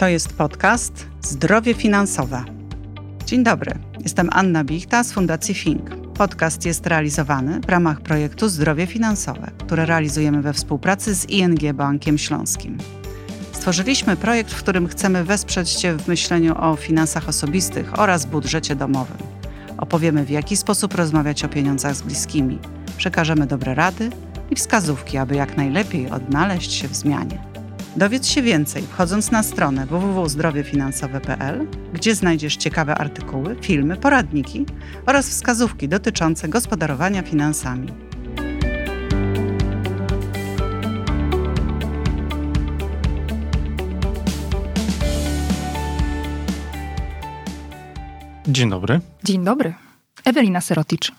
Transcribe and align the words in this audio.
To 0.00 0.08
jest 0.08 0.32
podcast 0.32 1.06
Zdrowie 1.22 1.74
Finansowe. 1.74 2.44
Dzień 3.26 3.44
dobry, 3.44 3.72
jestem 4.02 4.28
Anna 4.32 4.64
Bichta 4.64 5.04
z 5.04 5.12
Fundacji 5.12 5.54
Fink. 5.54 5.96
Podcast 6.14 6.64
jest 6.64 6.86
realizowany 6.86 7.60
w 7.60 7.68
ramach 7.68 8.00
projektu 8.00 8.48
Zdrowie 8.48 8.86
Finansowe, 8.86 9.50
które 9.58 9.86
realizujemy 9.86 10.42
we 10.42 10.52
współpracy 10.52 11.14
z 11.14 11.30
ING 11.30 11.72
Bankiem 11.72 12.18
Śląskim. 12.18 12.78
Stworzyliśmy 13.52 14.16
projekt, 14.16 14.52
w 14.52 14.62
którym 14.62 14.88
chcemy 14.88 15.24
wesprzeć 15.24 15.72
Cię 15.72 15.96
w 15.96 16.08
myśleniu 16.08 16.54
o 16.58 16.76
finansach 16.76 17.28
osobistych 17.28 17.98
oraz 17.98 18.26
budżecie 18.26 18.76
domowym. 18.76 19.18
Opowiemy, 19.78 20.24
w 20.24 20.30
jaki 20.30 20.56
sposób 20.56 20.94
rozmawiać 20.94 21.44
o 21.44 21.48
pieniądzach 21.48 21.94
z 21.94 22.02
bliskimi. 22.02 22.58
Przekażemy 22.96 23.46
dobre 23.46 23.74
rady 23.74 24.10
i 24.50 24.56
wskazówki, 24.56 25.18
aby 25.18 25.36
jak 25.36 25.56
najlepiej 25.56 26.10
odnaleźć 26.10 26.72
się 26.72 26.88
w 26.88 26.96
zmianie. 26.96 27.49
Dowiedz 27.96 28.26
się 28.26 28.42
więcej 28.42 28.82
wchodząc 28.82 29.30
na 29.30 29.42
stronę 29.42 29.86
www.zdrowiefinansowe.pl, 29.86 31.66
gdzie 31.92 32.14
znajdziesz 32.14 32.56
ciekawe 32.56 32.94
artykuły, 32.94 33.56
filmy, 33.60 33.96
poradniki 33.96 34.66
oraz 35.06 35.28
wskazówki 35.30 35.88
dotyczące 35.88 36.48
gospodarowania 36.48 37.22
finansami. 37.22 37.92
Dzień 48.48 48.70
dobry. 48.70 49.00
Dzień 49.24 49.44
dobry. 49.44 49.74
Ewelina 50.24 50.60
Seroticz. 50.60 51.12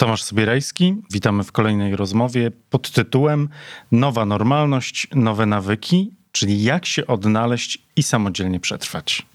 Tomasz 0.00 0.22
Sobierajski. 0.22 0.96
Witamy 1.10 1.44
w 1.44 1.52
kolejnej 1.52 1.96
rozmowie 1.96 2.50
pod 2.70 2.90
tytułem 2.90 3.48
Nowa 3.92 4.26
normalność, 4.26 5.08
nowe 5.14 5.46
nawyki, 5.46 6.14
czyli 6.32 6.62
jak 6.62 6.86
się 6.86 7.06
odnaleźć 7.06 7.82
i 7.96 8.02
samodzielnie 8.02 8.60
przetrwać. 8.60 9.26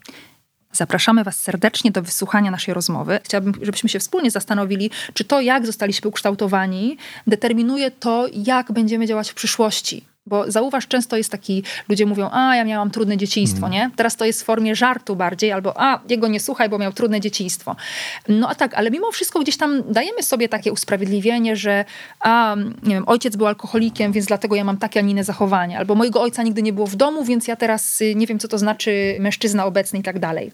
Zapraszamy 0.72 1.24
Was 1.24 1.40
serdecznie 1.40 1.92
do 1.92 2.02
wysłuchania 2.02 2.52
naszej 2.52 2.74
rozmowy. 2.74 3.20
Chciałabym, 3.24 3.54
żebyśmy 3.62 3.90
się 3.90 4.00
wspólnie 4.00 4.32
zastanowili, 4.32 4.92
czy 5.14 5.24
to, 5.24 5.42
jak 5.42 5.66
zostaliśmy 5.66 6.10
ukształtowani, 6.10 6.98
determinuje 7.28 7.92
to, 7.92 8.28
jak 8.34 8.72
będziemy 8.72 9.08
działać 9.08 9.32
w 9.32 9.34
przyszłości. 9.34 10.06
Bo 10.28 10.52
zauważ, 10.52 10.88
często 10.88 11.18
jest 11.18 11.30
taki, 11.30 11.64
ludzie 11.90 12.06
mówią, 12.06 12.30
a 12.32 12.56
ja 12.56 12.64
miałam 12.64 12.92
trudne 12.92 13.18
dzieciństwo, 13.18 13.68
mm. 13.68 13.72
nie? 13.72 13.92
Teraz 13.96 14.16
to 14.16 14.26
jest 14.26 14.42
w 14.42 14.46
formie 14.46 14.76
żartu 14.76 15.16
bardziej, 15.16 15.52
albo 15.52 15.82
a 15.82 16.00
jego 16.10 16.28
nie 16.28 16.40
słuchaj, 16.40 16.70
bo 16.70 16.78
miał 16.78 16.94
trudne 16.94 17.22
dzieciństwo. 17.22 17.76
No 18.28 18.50
a 18.50 18.56
tak, 18.56 18.74
ale 18.74 18.92
mimo 18.92 19.12
wszystko 19.12 19.40
gdzieś 19.40 19.58
tam 19.58 19.84
dajemy 19.94 20.24
sobie 20.24 20.50
takie 20.50 20.72
usprawiedliwienie, 20.72 21.56
że 21.56 21.86
a, 22.20 22.56
nie 22.84 22.96
wiem, 22.96 23.04
ojciec 23.08 23.36
był 23.36 23.48
alkoholikiem, 23.48 24.12
więc 24.12 24.28
dlatego 24.28 24.56
ja 24.56 24.64
mam 24.64 24.78
takie, 24.78 25.00
a 25.00 25.04
nie 25.04 25.12
inne 25.12 25.24
zachowanie. 25.24 25.78
Albo 25.78 25.96
mojego 25.96 26.22
ojca 26.22 26.44
nigdy 26.44 26.62
nie 26.62 26.74
było 26.74 26.88
w 26.88 26.96
domu, 26.96 27.24
więc 27.24 27.48
ja 27.48 27.56
teraz 27.56 28.02
y, 28.02 28.16
nie 28.16 28.28
wiem, 28.28 28.40
co 28.40 28.48
to 28.48 28.58
znaczy 28.58 29.18
mężczyzna 29.20 29.66
obecny 29.66 30.00
i 30.00 30.04
tak 30.04 30.20
dalej. 30.20 30.52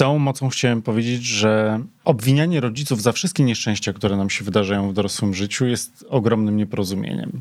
Całą 0.00 0.18
mocą 0.18 0.48
chciałem 0.48 0.82
powiedzieć, 0.82 1.24
że 1.24 1.80
obwinianie 2.04 2.60
rodziców 2.60 3.02
za 3.02 3.12
wszystkie 3.12 3.44
nieszczęścia, 3.44 3.92
które 3.92 4.16
nam 4.16 4.30
się 4.30 4.44
wydarzają 4.44 4.90
w 4.90 4.94
dorosłym 4.94 5.34
życiu, 5.34 5.66
jest 5.66 6.04
ogromnym 6.08 6.56
nieporozumieniem. 6.56 7.40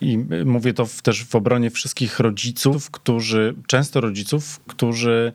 I 0.00 0.18
mówię 0.44 0.74
to 0.74 0.86
też 1.02 1.24
w 1.24 1.34
obronie 1.34 1.70
wszystkich 1.70 2.20
rodziców, 2.20 2.90
którzy, 2.90 3.54
często 3.66 4.00
rodziców, 4.00 4.60
którzy 4.66 5.32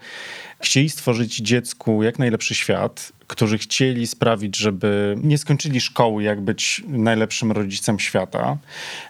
chcieli 0.59 0.89
stworzyć 0.89 1.35
dziecku 1.35 2.03
jak 2.03 2.19
najlepszy 2.19 2.55
świat, 2.55 3.11
którzy 3.33 3.57
chcieli 3.57 4.07
sprawić, 4.07 4.57
żeby 4.57 5.15
nie 5.23 5.37
skończyli 5.37 5.81
szkoły, 5.81 6.23
jak 6.23 6.41
być 6.41 6.83
najlepszym 6.87 7.51
rodzicem 7.51 7.99
świata. 7.99 8.57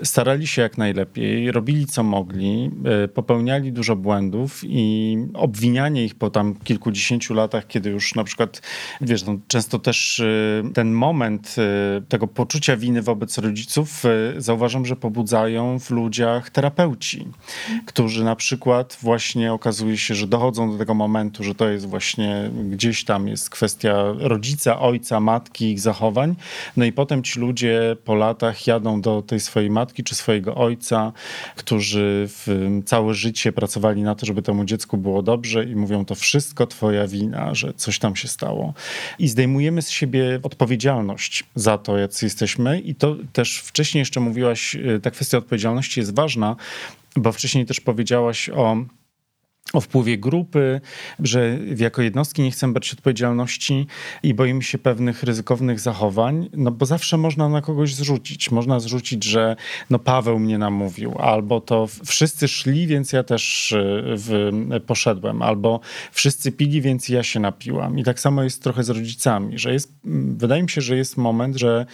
Starali 0.03 0.47
się 0.47 0.61
jak 0.61 0.77
najlepiej, 0.77 1.51
robili 1.51 1.85
co 1.85 2.03
mogli, 2.03 2.71
e, 3.03 3.07
popełniali 3.07 3.71
dużo 3.71 3.95
błędów 3.95 4.61
i 4.63 5.17
obwinianie 5.33 6.05
ich 6.05 6.15
po 6.15 6.29
tam 6.29 6.55
kilkudziesięciu 6.55 7.33
latach, 7.33 7.67
kiedy 7.67 7.89
już 7.89 8.15
na 8.15 8.23
przykład, 8.23 8.61
wiesz, 9.01 9.25
no, 9.25 9.37
często 9.47 9.79
też 9.79 10.19
e, 10.19 10.73
ten 10.73 10.91
moment 10.91 11.55
e, 11.57 12.01
tego 12.01 12.27
poczucia 12.27 12.77
winy 12.77 13.01
wobec 13.01 13.37
rodziców 13.37 14.03
zauważam, 14.37 14.85
że 14.85 14.95
pobudzają 14.95 15.79
w 15.79 15.89
ludziach 15.89 16.49
terapeuci, 16.49 17.27
którzy 17.85 18.23
na 18.23 18.35
przykład 18.35 18.97
właśnie 19.01 19.53
okazuje 19.53 19.97
się, 19.97 20.15
że 20.15 20.27
dochodzą 20.27 20.71
do 20.71 20.77
tego 20.77 20.93
momentu, 20.93 21.43
że 21.43 21.55
to 21.55 21.69
jest 21.69 21.85
właśnie 21.85 22.51
gdzieś 22.69 23.03
tam 23.03 23.27
jest 23.27 23.49
kwestia 23.49 24.12
rodzica, 24.19 24.79
ojca, 24.79 25.19
matki, 25.19 25.71
ich 25.71 25.79
zachowań. 25.79 26.35
No 26.77 26.85
i 26.85 26.91
potem 26.91 27.23
ci 27.23 27.39
ludzie 27.39 27.95
po 28.05 28.15
latach 28.15 28.67
jadą 28.67 29.01
do 29.01 29.21
tej 29.21 29.39
swojej 29.39 29.69
matki 29.69 30.03
czy 30.03 30.15
swojego 30.15 30.55
ojca, 30.55 31.11
którzy 31.55 32.29
całe 32.85 33.13
życie 33.13 33.51
pracowali 33.51 34.01
na 34.01 34.15
to, 34.15 34.25
żeby 34.25 34.41
temu 34.41 34.65
dziecku 34.65 34.97
było 34.97 35.21
dobrze 35.21 35.63
i 35.63 35.75
mówią, 35.75 36.05
to 36.05 36.15
wszystko 36.15 36.67
twoja 36.67 37.07
wina, 37.07 37.55
że 37.55 37.73
coś 37.73 37.99
tam 37.99 38.15
się 38.15 38.27
stało. 38.27 38.73
I 39.19 39.27
zdejmujemy 39.27 39.81
z 39.81 39.89
siebie 39.89 40.39
odpowiedzialność 40.43 41.43
za 41.55 41.77
to, 41.77 41.97
jacy 41.97 42.25
jesteśmy 42.25 42.79
i 42.79 42.95
to 42.95 43.15
też 43.33 43.59
wcześniej 43.59 43.99
jeszcze 43.99 44.19
mówiłaś, 44.19 44.75
y, 44.75 44.99
ta 45.03 45.11
kwestia 45.11 45.37
odpowiedzialności 45.37 45.99
jest 45.99 46.15
ważna, 46.15 46.55
bo 47.15 47.31
wcześniej 47.31 47.65
też 47.65 47.79
powiedziałaś 47.79 48.49
o 48.49 48.77
o 49.73 49.81
wpływie 49.81 50.17
grupy, 50.17 50.81
że 51.19 51.59
jako 51.77 52.01
jednostki 52.01 52.41
nie 52.41 52.51
chcemy 52.51 52.73
brać 52.73 52.93
odpowiedzialności 52.93 53.87
i 54.23 54.33
boimy 54.33 54.63
się 54.63 54.77
pewnych 54.77 55.23
ryzykownych 55.23 55.79
zachowań, 55.79 56.49
no 56.53 56.71
bo 56.71 56.85
zawsze 56.85 57.17
można 57.17 57.49
na 57.49 57.61
kogoś 57.61 57.95
zrzucić. 57.95 58.51
Można 58.51 58.79
zrzucić, 58.79 59.23
że 59.23 59.55
no 59.89 59.99
Paweł 59.99 60.39
mnie 60.39 60.57
namówił, 60.57 61.15
albo 61.19 61.61
to 61.61 61.87
wszyscy 62.05 62.47
szli, 62.47 62.87
więc 62.87 63.13
ja 63.13 63.23
też 63.23 63.71
y, 63.71 64.03
w, 64.03 64.51
poszedłem, 64.85 65.41
albo 65.41 65.79
wszyscy 66.11 66.51
pili, 66.51 66.81
więc 66.81 67.09
ja 67.09 67.23
się 67.23 67.39
napiłam. 67.39 67.99
I 67.99 68.03
tak 68.03 68.19
samo 68.19 68.43
jest 68.43 68.63
trochę 68.63 68.83
z 68.83 68.89
rodzicami, 68.89 69.59
że 69.59 69.73
jest, 69.73 69.93
wydaje 70.37 70.63
mi 70.63 70.69
się, 70.69 70.81
że 70.81 70.97
jest 70.97 71.17
moment, 71.17 71.55
że 71.55 71.85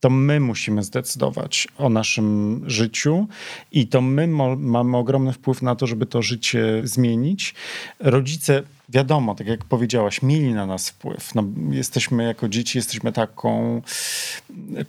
to 0.00 0.10
my 0.10 0.40
musimy 0.40 0.82
zdecydować 0.82 1.68
o 1.78 1.88
naszym 1.88 2.60
życiu 2.66 3.26
i 3.72 3.86
to 3.86 4.00
my 4.00 4.26
mamy 4.56 4.96
ogromny 4.96 5.32
wpływ 5.32 5.62
na 5.62 5.76
to, 5.76 5.86
żeby 5.86 6.06
to 6.06 6.22
życie 6.22 6.80
zmienić. 6.84 7.54
Rodzice 8.00 8.62
wiadomo, 8.90 9.34
tak 9.34 9.46
jak 9.46 9.64
powiedziałaś, 9.64 10.22
mieli 10.22 10.54
na 10.54 10.66
nas 10.66 10.88
wpływ. 10.88 11.34
No, 11.34 11.44
jesteśmy 11.70 12.24
jako 12.24 12.48
dzieci, 12.48 12.78
jesteśmy 12.78 13.12
taką 13.12 13.82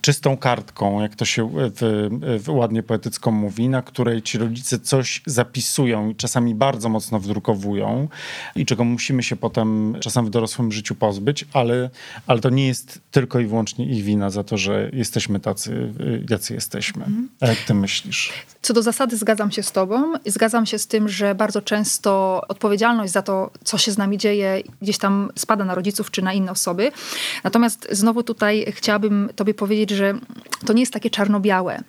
czystą 0.02 0.38
kartką, 0.38 1.02
jak 1.02 1.16
to 1.16 1.26
się 1.26 1.50
w, 1.54 2.10
w 2.44 2.50
ładnie 2.50 2.84
poetycko 2.84 3.32
mówi, 3.32 3.70
na 3.70 3.82
której 3.82 4.22
ci 4.22 4.38
rodzice 4.38 4.80
coś 4.80 5.22
zapisują 5.26 6.10
i 6.10 6.16
czasami 6.16 6.56
bardzo 6.56 6.90
mocno 6.90 7.20
wdrukowują 7.20 8.08
i 8.56 8.66
czego 8.66 8.84
musimy 8.84 9.24
się 9.24 9.36
potem 9.36 9.98
czasem 10.00 10.26
w 10.26 10.30
dorosłym 10.30 10.72
życiu 10.72 10.96
pozbyć, 10.96 11.46
ale, 11.54 11.90
ale 12.28 12.40
to 12.40 12.50
nie 12.50 12.68
jest 12.68 13.02
tylko 13.12 13.40
i 13.40 13.46
wyłącznie 13.46 13.86
ich 13.86 14.04
wina 14.04 14.30
za 14.30 14.44
to, 14.44 14.58
że 14.58 14.90
jesteśmy 14.94 15.40
tacy, 15.40 15.94
jacy 16.30 16.54
jesteśmy. 16.54 17.06
Mhm. 17.06 17.30
Jak 17.42 17.58
ty 17.58 17.74
myślisz? 17.74 18.34
Co 18.62 18.74
do 18.74 18.82
zasady 18.82 19.18
zgadzam 19.18 19.52
się 19.52 19.64
z 19.64 19.72
tobą. 19.72 20.14
Zgadzam 20.26 20.66
się 20.66 20.80
z 20.80 20.88
tym, 20.88 21.10
że 21.10 21.36
bardzo 21.36 21.62
często 21.62 22.42
odpowiedzialność 22.48 23.14
za 23.14 23.22
to, 23.22 23.52
co 23.64 23.78
się 23.78 23.91
z 23.92 23.98
nami 23.98 24.18
dzieje, 24.18 24.62
gdzieś 24.82 24.98
tam 24.98 25.32
spada 25.36 25.66
na 25.66 25.76
rodziców 25.76 26.12
czy 26.12 26.22
na 26.22 26.34
inne 26.34 26.52
osoby. 26.52 26.92
Natomiast 27.44 27.88
znowu 27.92 28.24
tutaj 28.24 28.66
chciałabym 28.72 29.30
tobie 29.36 29.54
powiedzieć, 29.54 29.90
że 29.90 30.14
to 30.66 30.74
nie 30.74 30.82
jest 30.82 30.94
takie 30.94 31.10
czarno-białe. 31.10 31.84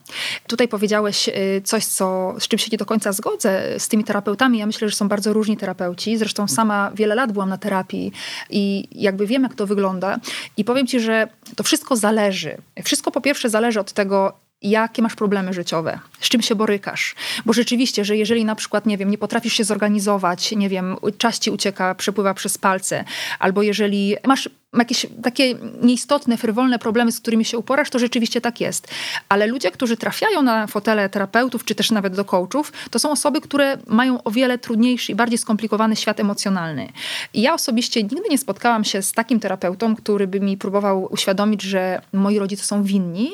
Tutaj 0.47 0.69
powiedziałeś 0.69 1.29
y, 1.29 1.63
coś, 1.65 1.85
co, 1.85 2.35
z 2.39 2.49
czym 2.49 2.59
się 2.59 2.69
nie 2.73 2.79
do 2.79 2.87
końca 2.87 3.13
zgodzę 3.13 3.63
z 3.79 3.89
tymi 3.89 4.05
terapeutami. 4.05 4.59
Ja 4.59 4.67
myślę, 4.67 4.89
że 4.89 4.97
są 4.97 5.09
bardzo 5.09 5.33
różni 5.33 5.57
terapeuci. 5.57 6.17
Zresztą 6.17 6.49
sama 6.49 6.91
wiele 6.95 7.15
lat 7.15 7.33
byłam 7.33 7.49
na 7.49 7.59
terapii 7.59 8.13
i 8.51 8.89
jakby 8.93 9.27
wiem, 9.27 9.43
jak 9.43 9.55
to 9.55 9.67
wygląda. 9.67 10.19
I 10.57 10.65
powiem 10.65 10.87
ci, 10.87 11.01
że 11.01 11.29
to 11.57 11.63
wszystko 11.63 11.97
zależy. 11.97 12.57
Wszystko 12.85 13.11
po 13.11 13.21
pierwsze 13.21 13.51
zależy 13.51 13.81
od 13.81 13.93
tego, 13.93 14.42
jakie 14.63 15.03
masz 15.03 15.15
problemy 15.15 15.53
życiowe, 15.53 15.99
z 16.21 16.29
czym 16.29 16.43
się 16.43 16.55
borykasz. 16.55 17.15
Bo 17.47 17.53
rzeczywiście, 17.53 18.05
że 18.05 18.17
jeżeli 18.17 18.45
na 18.45 18.55
przykład, 18.55 18.87
nie 18.87 18.99
wiem, 18.99 19.11
nie 19.11 19.19
potrafisz 19.19 19.53
się 19.53 19.65
zorganizować, 19.65 20.53
nie 20.53 20.69
wiem, 20.69 20.97
czas 21.19 21.39
ci 21.39 21.51
ucieka, 21.51 21.95
przepływa 21.95 22.35
przez 22.35 22.59
palce, 22.59 23.05
albo 23.39 23.63
jeżeli 23.63 24.17
masz 24.27 24.49
jakieś 24.79 25.07
takie 25.23 25.55
nieistotne, 25.83 26.37
frywolne 26.37 26.79
problemy, 26.79 27.13
z 27.13 27.21
którymi 27.21 27.45
się 27.45 27.59
uporasz, 27.59 27.91
to 27.91 27.99
rzeczywiście 27.99 28.41
tak 28.41 28.61
jest. 28.61 28.89
Ale 29.29 29.47
ludzie, 29.47 29.71
którzy 29.71 29.97
trafiają 29.97 30.43
na 30.43 30.67
fotele 30.67 31.09
terapeutów, 31.09 31.65
czy 31.65 31.75
też 31.75 31.91
nawet 31.91 32.15
do 32.17 32.25
coachów, 32.25 32.73
to 32.91 32.99
są 32.99 33.11
osoby, 33.11 33.41
które 33.41 33.79
mają 33.87 34.23
o 34.23 34.31
wiele 34.31 34.59
trudniejszy 34.59 35.13
i 35.13 35.15
bardziej 35.15 35.39
skomplikowany 35.39 35.97
świat 35.97 36.21
emocjonalny. 36.21 36.89
I 37.35 37.43
ja 37.43 37.55
osobiście 37.55 38.03
nigdy 38.03 38.29
nie 38.31 38.39
spotkałam 38.39 38.85
się 38.85 39.03
z 39.03 39.13
takim 39.13 39.41
terapeutą, 39.41 39.97
który 39.97 40.27
by 40.27 40.41
mi 40.41 40.57
próbował 40.57 41.09
uświadomić, 41.11 41.63
że 41.63 42.03
moi 42.13 42.39
rodzice 42.39 42.65
są 42.65 42.83
winni, 42.83 43.31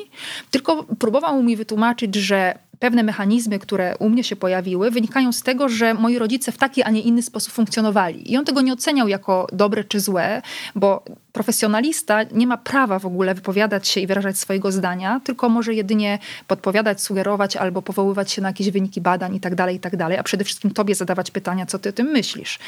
tylko 0.51 0.83
próbował 0.83 1.43
mi 1.43 1.55
wytłumaczyć, 1.55 2.15
że 2.15 2.59
pewne 2.79 3.03
mechanizmy, 3.03 3.59
które 3.59 3.97
u 3.97 4.09
mnie 4.09 4.23
się 4.23 4.35
pojawiły, 4.35 4.91
wynikają 4.91 5.31
z 5.31 5.41
tego, 5.41 5.69
że 5.69 5.93
moi 5.93 6.17
rodzice 6.17 6.51
w 6.51 6.57
taki, 6.57 6.83
a 6.83 6.89
nie 6.89 7.01
inny 7.01 7.21
sposób 7.21 7.53
funkcjonowali. 7.53 8.31
I 8.31 8.37
on 8.37 8.45
tego 8.45 8.61
nie 8.61 8.73
oceniał 8.73 9.07
jako 9.07 9.47
dobre 9.53 9.83
czy 9.83 9.99
złe, 9.99 10.41
bo 10.75 11.03
profesjonalista 11.33 12.23
nie 12.23 12.47
ma 12.47 12.57
prawa 12.57 12.99
w 12.99 13.05
ogóle 13.05 13.35
wypowiadać 13.35 13.87
się 13.87 13.99
i 13.99 14.07
wyrażać 14.07 14.37
swojego 14.37 14.71
zdania, 14.71 15.21
tylko 15.23 15.49
może 15.49 15.73
jedynie 15.73 16.19
podpowiadać, 16.47 17.01
sugerować 17.01 17.55
albo 17.55 17.81
powoływać 17.81 18.31
się 18.31 18.41
na 18.41 18.49
jakieś 18.49 18.69
wyniki 18.69 19.01
badań 19.01 19.35
i 19.35 19.39
tak 19.39 19.55
dalej, 19.55 19.75
i 19.75 19.79
tak 19.79 19.93
a 20.19 20.23
przede 20.23 20.43
wszystkim 20.43 20.71
tobie 20.71 20.95
zadawać 20.95 21.31
pytania, 21.31 21.65
co 21.65 21.79
ty 21.79 21.89
o 21.89 21.91
tym 21.91 22.07
myślisz. 22.07 22.59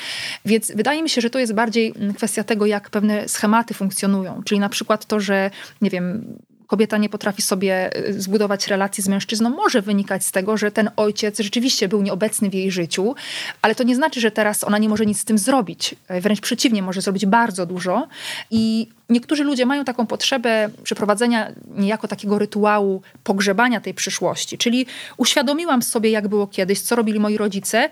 Więc 0.46 0.72
wydaje 0.76 1.04
mi 1.04 1.10
się, 1.10 1.22
że 1.22 1.30
to 1.30 1.40
jest 1.40 1.54
bardziej 1.54 1.94
kwestia 2.16 2.44
tego, 2.44 2.66
jak 2.66 2.90
pewne 2.90 3.30
schematy 3.30 3.74
funkcjonują, 3.74 4.42
czyli 4.46 4.60
na 4.60 4.70
przykład 4.70 5.06
to, 5.06 5.20
że 5.20 5.52
nie 5.82 5.90
wiem, 5.90 6.38
kobieta 6.72 6.98
nie 6.98 7.10
potrafi 7.10 7.42
sobie 7.42 7.98
y, 8.10 8.22
zbudować 8.22 8.68
relacji 8.68 9.04
z 9.04 9.08
mężczyzną, 9.08 9.50
może 9.50 9.82
wynikać 9.82 10.26
z 10.26 10.32
tego, 10.32 10.58
że 10.58 10.72
ten 10.72 10.90
ojciec 10.96 11.40
rzeczywiście 11.40 11.88
był 11.88 12.02
nieobecny 12.02 12.50
w 12.50 12.54
jej 12.54 12.72
życiu, 12.72 13.16
ale 13.62 13.76
to 13.76 13.84
nie 13.84 13.96
znaczy, 13.96 14.22
że 14.22 14.32
teraz 14.32 14.64
ona 14.64 14.78
nie 14.78 14.90
może 14.90 15.06
nic 15.06 15.20
z 15.20 15.26
tym 15.26 15.38
zrobić. 15.38 15.96
E, 16.08 16.22
wręcz 16.22 16.42
przeciwnie, 16.42 16.82
może 16.82 17.02
zrobić 17.02 17.26
bardzo 17.26 17.66
dużo. 17.66 18.08
I 18.52 18.88
niektórzy 19.10 19.44
ludzie 19.44 19.66
mają 19.66 19.86
taką 19.86 20.08
potrzebę 20.08 20.70
przeprowadzenia 20.84 21.52
niejako 21.76 22.08
takiego 22.08 22.40
rytuału 22.40 23.02
pogrzebania 23.24 23.82
tej 23.82 23.94
przyszłości. 23.94 24.58
Czyli 24.58 24.86
uświadomiłam 25.18 25.82
sobie, 25.82 26.10
jak 26.10 26.28
było 26.28 26.48
kiedyś, 26.48 26.82
co 26.82 26.96
robili 26.96 27.20
moi 27.20 27.38
rodzice, 27.38 27.90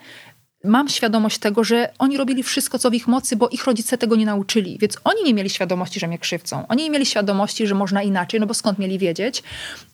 mam 0.64 0.90
świadomość 0.90 1.38
tego, 1.38 1.64
że 1.64 1.90
oni 2.00 2.18
robili 2.18 2.44
wszystko, 2.44 2.80
co 2.80 2.90
w 2.90 2.94
ich 2.94 3.08
mocy, 3.08 3.36
bo 3.36 3.50
ich 3.50 3.66
rodzice 3.66 3.98
tego 3.98 4.16
nie 4.16 4.26
nauczyli. 4.26 4.78
Więc 4.82 4.98
oni 5.04 5.24
nie 5.24 5.34
mieli 5.34 5.50
świadomości, 5.50 6.00
że 6.00 6.08
mnie 6.08 6.20
krzywcą. 6.20 6.68
Oni 6.68 6.84
nie 6.84 6.90
mieli 6.90 7.06
świadomości, 7.06 7.68
że 7.68 7.76
można 7.76 8.04
inaczej, 8.04 8.40
no 8.40 8.46
bo 8.46 8.54
skąd 8.54 8.80
mieli 8.80 9.00
wiedzieć? 9.00 9.44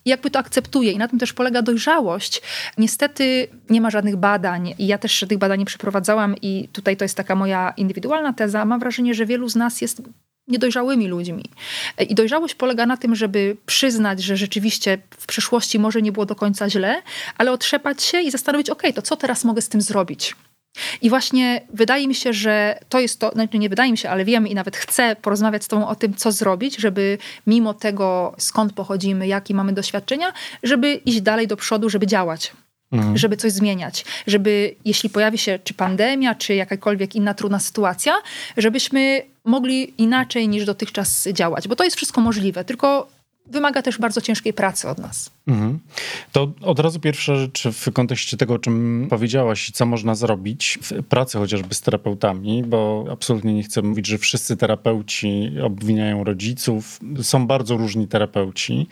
I 0.05 0.09
jakby 0.09 0.31
to 0.31 0.39
akceptuję. 0.39 0.91
I 0.91 0.97
na 0.97 1.07
tym 1.07 1.19
też 1.19 1.33
polega 1.33 1.61
dojrzałość. 1.61 2.41
Niestety 2.77 3.47
nie 3.69 3.81
ma 3.81 3.89
żadnych 3.89 4.15
badań 4.15 4.73
i 4.79 4.87
ja 4.87 4.97
też 4.97 5.25
tych 5.29 5.37
badań 5.37 5.59
nie 5.59 5.65
przeprowadzałam 5.65 6.35
i 6.41 6.69
tutaj 6.71 6.97
to 6.97 7.05
jest 7.05 7.17
taka 7.17 7.35
moja 7.35 7.73
indywidualna 7.77 8.33
teza. 8.33 8.65
Mam 8.65 8.79
wrażenie, 8.79 9.13
że 9.13 9.25
wielu 9.25 9.49
z 9.49 9.55
nas 9.55 9.81
jest 9.81 10.01
niedojrzałymi 10.47 11.07
ludźmi. 11.07 11.43
I 12.09 12.15
dojrzałość 12.15 12.55
polega 12.55 12.85
na 12.85 12.97
tym, 12.97 13.15
żeby 13.15 13.57
przyznać, 13.65 14.23
że 14.23 14.37
rzeczywiście 14.37 14.97
w 15.09 15.25
przeszłości 15.25 15.79
może 15.79 16.01
nie 16.01 16.11
było 16.11 16.25
do 16.25 16.35
końca 16.35 16.69
źle, 16.69 17.01
ale 17.37 17.51
otrzepać 17.51 18.03
się 18.03 18.21
i 18.21 18.31
zastanowić, 18.31 18.69
ok, 18.69 18.83
to 18.95 19.01
co 19.01 19.15
teraz 19.15 19.43
mogę 19.43 19.61
z 19.61 19.69
tym 19.69 19.81
zrobić? 19.81 20.35
I 21.01 21.09
właśnie 21.09 21.61
wydaje 21.73 22.07
mi 22.07 22.15
się, 22.15 22.33
że 22.33 22.79
to 22.89 22.99
jest 22.99 23.19
to, 23.19 23.31
znaczy 23.31 23.57
nie 23.57 23.69
wydaje 23.69 23.91
mi 23.91 23.97
się, 23.97 24.09
ale 24.09 24.25
wiem 24.25 24.47
i 24.47 24.55
nawet 24.55 24.77
chcę 24.77 25.15
porozmawiać 25.15 25.63
z 25.63 25.67
Tobą 25.67 25.87
o 25.87 25.95
tym, 25.95 26.13
co 26.13 26.31
zrobić, 26.31 26.77
żeby 26.77 27.17
mimo 27.47 27.73
tego, 27.73 28.35
skąd 28.37 28.73
pochodzimy, 28.73 29.27
jakie 29.27 29.53
mamy 29.53 29.73
doświadczenia, 29.73 30.33
żeby 30.63 30.93
iść 30.93 31.21
dalej 31.21 31.47
do 31.47 31.57
przodu, 31.57 31.89
żeby 31.89 32.07
działać. 32.07 32.51
Mhm. 32.91 33.17
Żeby 33.17 33.37
coś 33.37 33.51
zmieniać, 33.51 34.05
żeby 34.27 34.75
jeśli 34.85 35.09
pojawi 35.09 35.37
się 35.37 35.59
czy 35.63 35.73
pandemia, 35.73 36.35
czy 36.35 36.55
jakakolwiek 36.55 37.15
inna 37.15 37.33
trudna 37.33 37.59
sytuacja, 37.59 38.13
żebyśmy 38.57 39.21
mogli 39.45 39.93
inaczej 39.97 40.47
niż 40.47 40.65
dotychczas 40.65 41.27
działać, 41.33 41.67
bo 41.67 41.75
to 41.75 41.83
jest 41.83 41.95
wszystko 41.95 42.21
możliwe, 42.21 42.63
tylko 42.63 43.07
wymaga 43.47 43.81
też 43.81 43.97
bardzo 43.97 44.21
ciężkiej 44.21 44.53
pracy 44.53 44.89
od 44.89 44.97
nas. 44.97 45.31
Mhm. 45.47 45.79
To 46.31 46.51
od 46.61 46.79
razu 46.79 46.99
pierwsza 46.99 47.35
rzecz 47.35 47.67
w 47.67 47.91
kontekście 47.93 48.37
tego, 48.37 48.53
o 48.53 48.59
czym 48.59 49.07
powiedziałaś, 49.09 49.71
co 49.73 49.85
można 49.85 50.15
zrobić 50.15 50.79
w 50.81 51.03
pracy 51.03 51.37
chociażby 51.37 51.75
z 51.75 51.81
terapeutami, 51.81 52.63
bo 52.63 53.05
absolutnie 53.11 53.53
nie 53.53 53.63
chcę 53.63 53.81
mówić, 53.81 54.07
że 54.07 54.17
wszyscy 54.17 54.57
terapeuci 54.57 55.51
obwiniają 55.63 56.23
rodziców. 56.23 56.99
Są 57.21 57.47
bardzo 57.47 57.77
różni 57.77 58.07
terapeuci 58.07 58.87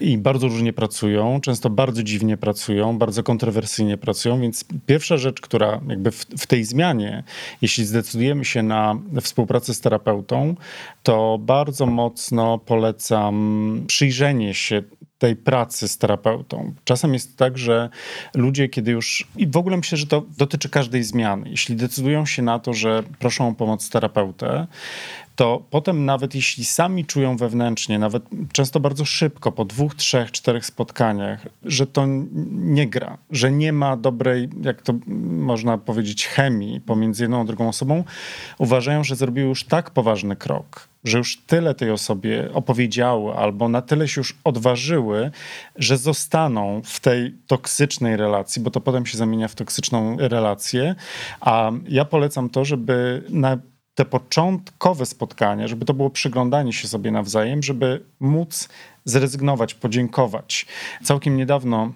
i 0.00 0.18
bardzo 0.18 0.48
różnie 0.48 0.72
pracują, 0.72 1.40
często 1.40 1.70
bardzo 1.70 2.02
dziwnie 2.02 2.36
pracują, 2.36 2.98
bardzo 2.98 3.22
kontrowersyjnie 3.22 3.96
pracują, 3.96 4.40
więc 4.40 4.64
pierwsza 4.86 5.16
rzecz, 5.16 5.40
która 5.40 5.80
jakby 5.88 6.10
w, 6.10 6.26
w 6.38 6.46
tej 6.46 6.64
zmianie, 6.64 7.24
jeśli 7.62 7.84
zdecydujemy 7.84 8.44
się 8.44 8.62
na 8.62 8.98
współpracę 9.20 9.74
z 9.74 9.80
terapeutą, 9.80 10.54
to 11.02 11.38
bardzo 11.40 11.86
mocno 11.86 12.58
polecam 12.58 13.77
przyjrzenie 13.86 14.54
się 14.54 14.82
tej 15.18 15.36
pracy 15.36 15.88
z 15.88 15.98
terapeutą. 15.98 16.74
Czasem 16.84 17.14
jest 17.14 17.36
tak, 17.36 17.58
że 17.58 17.88
ludzie, 18.34 18.68
kiedy 18.68 18.90
już. 18.90 19.28
I 19.36 19.46
w 19.46 19.56
ogóle 19.56 19.76
myślę, 19.76 19.98
że 19.98 20.06
to 20.06 20.26
dotyczy 20.38 20.68
każdej 20.68 21.02
zmiany. 21.02 21.50
Jeśli 21.50 21.76
decydują 21.76 22.26
się 22.26 22.42
na 22.42 22.58
to, 22.58 22.74
że 22.74 23.02
proszą 23.18 23.48
o 23.48 23.54
pomoc 23.54 23.90
terapeutę, 23.90 24.66
to 25.38 25.62
potem 25.70 26.04
nawet 26.04 26.34
jeśli 26.34 26.64
sami 26.64 27.04
czują 27.04 27.36
wewnętrznie, 27.36 27.98
nawet 27.98 28.22
często 28.52 28.80
bardzo 28.80 29.04
szybko, 29.04 29.52
po 29.52 29.64
dwóch, 29.64 29.94
trzech, 29.94 30.32
czterech 30.32 30.66
spotkaniach, 30.66 31.46
że 31.64 31.86
to 31.86 32.04
nie 32.50 32.88
gra, 32.88 33.18
że 33.30 33.52
nie 33.52 33.72
ma 33.72 33.96
dobrej, 33.96 34.48
jak 34.62 34.82
to 34.82 34.94
można 35.26 35.78
powiedzieć, 35.78 36.26
chemii 36.26 36.80
pomiędzy 36.80 37.24
jedną 37.24 37.40
a 37.40 37.44
drugą 37.44 37.68
osobą, 37.68 38.04
uważają, 38.58 39.04
że 39.04 39.16
zrobiły 39.16 39.48
już 39.48 39.64
tak 39.64 39.90
poważny 39.90 40.36
krok, 40.36 40.88
że 41.04 41.18
już 41.18 41.36
tyle 41.46 41.74
tej 41.74 41.90
osobie 41.90 42.52
opowiedziały 42.52 43.34
albo 43.34 43.68
na 43.68 43.82
tyle 43.82 44.08
się 44.08 44.20
już 44.20 44.38
odważyły, 44.44 45.30
że 45.76 45.96
zostaną 45.96 46.82
w 46.84 47.00
tej 47.00 47.34
toksycznej 47.46 48.16
relacji, 48.16 48.62
bo 48.62 48.70
to 48.70 48.80
potem 48.80 49.06
się 49.06 49.18
zamienia 49.18 49.48
w 49.48 49.54
toksyczną 49.54 50.16
relację. 50.18 50.94
A 51.40 51.70
ja 51.88 52.04
polecam 52.04 52.50
to, 52.50 52.64
żeby 52.64 53.22
na 53.28 53.58
te 53.98 54.04
początkowe 54.04 55.06
spotkania, 55.06 55.68
żeby 55.68 55.84
to 55.84 55.94
było 55.94 56.10
przyglądanie 56.10 56.72
się 56.72 56.88
sobie 56.88 57.10
nawzajem, 57.10 57.62
żeby 57.62 58.04
móc 58.20 58.68
zrezygnować, 59.04 59.74
podziękować. 59.74 60.66
Całkiem 61.04 61.36
niedawno 61.36 61.92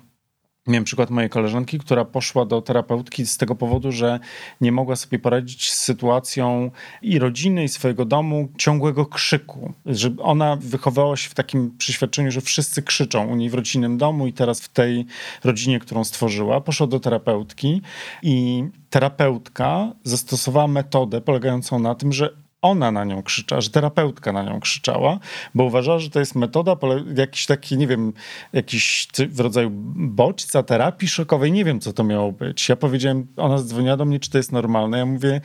Miałem 0.66 0.84
przykład 0.84 1.10
mojej 1.10 1.30
koleżanki, 1.30 1.78
która 1.78 2.04
poszła 2.04 2.44
do 2.44 2.62
terapeutki 2.62 3.26
z 3.26 3.36
tego 3.36 3.54
powodu, 3.54 3.92
że 3.92 4.20
nie 4.60 4.72
mogła 4.72 4.96
sobie 4.96 5.18
poradzić 5.18 5.72
z 5.72 5.78
sytuacją 5.78 6.70
i 7.02 7.18
rodziny, 7.18 7.64
i 7.64 7.68
swojego 7.68 8.04
domu 8.04 8.48
ciągłego 8.58 9.06
krzyku. 9.06 9.72
Że 9.86 10.10
ona 10.18 10.56
wychowała 10.56 11.16
się 11.16 11.30
w 11.30 11.34
takim 11.34 11.76
przeświadczeniu, 11.78 12.30
że 12.30 12.40
wszyscy 12.40 12.82
krzyczą 12.82 13.26
u 13.26 13.36
niej 13.36 13.50
w 13.50 13.54
rodzinnym 13.54 13.98
domu 13.98 14.26
i 14.26 14.32
teraz 14.32 14.60
w 14.60 14.68
tej 14.68 15.06
rodzinie, 15.44 15.78
którą 15.78 16.04
stworzyła. 16.04 16.60
Poszła 16.60 16.86
do 16.86 17.00
terapeutki 17.00 17.82
i 18.22 18.64
terapeutka 18.90 19.92
zastosowała 20.04 20.68
metodę 20.68 21.20
polegającą 21.20 21.78
na 21.78 21.94
tym, 21.94 22.12
że 22.12 22.42
ona 22.62 22.92
na 22.92 23.04
nią 23.04 23.22
krzyczała, 23.22 23.60
że 23.60 23.70
terapeutka 23.70 24.32
na 24.32 24.42
nią 24.42 24.60
krzyczała, 24.60 25.18
bo 25.54 25.64
uważała, 25.64 25.98
że 25.98 26.10
to 26.10 26.20
jest 26.20 26.34
metoda, 26.34 26.76
jakiś 27.16 27.46
taki, 27.46 27.76
nie 27.76 27.86
wiem, 27.86 28.12
jakiś 28.52 29.08
w 29.28 29.40
rodzaju 29.40 29.70
bodźca, 29.94 30.62
terapii 30.62 31.08
szokowej, 31.08 31.52
nie 31.52 31.64
wiem, 31.64 31.80
co 31.80 31.92
to 31.92 32.04
miało 32.04 32.32
być. 32.32 32.68
Ja 32.68 32.76
powiedziałem, 32.76 33.26
ona 33.36 33.58
zadzwoniła 33.58 33.96
do 33.96 34.04
mnie, 34.04 34.20
czy 34.20 34.30
to 34.30 34.38
jest 34.38 34.52
normalne. 34.52 34.98
Ja 34.98 35.06
mówię, 35.06 35.40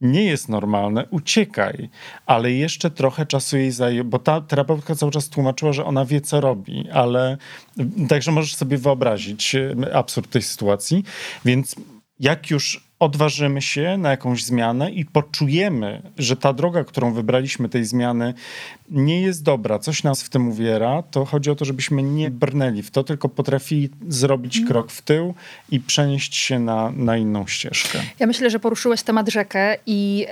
nie 0.00 0.24
jest 0.24 0.48
normalne, 0.48 1.06
uciekaj. 1.10 1.88
Ale 2.26 2.52
jeszcze 2.52 2.90
trochę 2.90 3.26
czasu 3.26 3.56
jej 3.56 3.70
zajęło, 3.70 4.08
bo 4.08 4.18
ta 4.18 4.40
terapeutka 4.40 4.94
cały 4.94 5.12
czas 5.12 5.28
tłumaczyła, 5.28 5.72
że 5.72 5.84
ona 5.84 6.04
wie, 6.04 6.20
co 6.20 6.40
robi, 6.40 6.90
ale 6.90 7.36
także 8.08 8.32
możesz 8.32 8.56
sobie 8.56 8.78
wyobrazić 8.78 9.54
e, 9.54 9.94
absurd 9.94 10.30
tej 10.30 10.42
sytuacji. 10.42 11.04
Więc 11.44 11.76
jak 12.20 12.50
już 12.50 12.89
odważymy 13.00 13.62
się 13.62 13.96
na 13.98 14.10
jakąś 14.10 14.44
zmianę 14.44 14.90
i 14.90 15.04
poczujemy, 15.04 16.02
że 16.18 16.36
ta 16.36 16.52
droga, 16.52 16.84
którą 16.84 17.12
wybraliśmy 17.12 17.68
tej 17.68 17.84
zmiany 17.84 18.34
nie 18.90 19.22
jest 19.22 19.42
dobra, 19.42 19.78
coś 19.78 20.02
nas 20.02 20.22
w 20.22 20.28
tym 20.28 20.48
uwiera, 20.48 21.02
to 21.02 21.24
chodzi 21.24 21.50
o 21.50 21.54
to, 21.54 21.64
żebyśmy 21.64 22.02
nie 22.02 22.30
brnęli 22.30 22.82
w 22.82 22.90
to, 22.90 23.04
tylko 23.04 23.28
potrafili 23.28 23.90
zrobić 24.08 24.56
mm. 24.56 24.68
krok 24.68 24.92
w 24.92 25.02
tył 25.02 25.34
i 25.70 25.80
przenieść 25.80 26.36
się 26.36 26.58
na, 26.58 26.92
na 26.96 27.16
inną 27.16 27.46
ścieżkę. 27.46 27.98
Ja 28.18 28.26
myślę, 28.26 28.50
że 28.50 28.60
poruszyłeś 28.60 29.02
temat 29.02 29.28
rzekę 29.28 29.76
i 29.86 30.26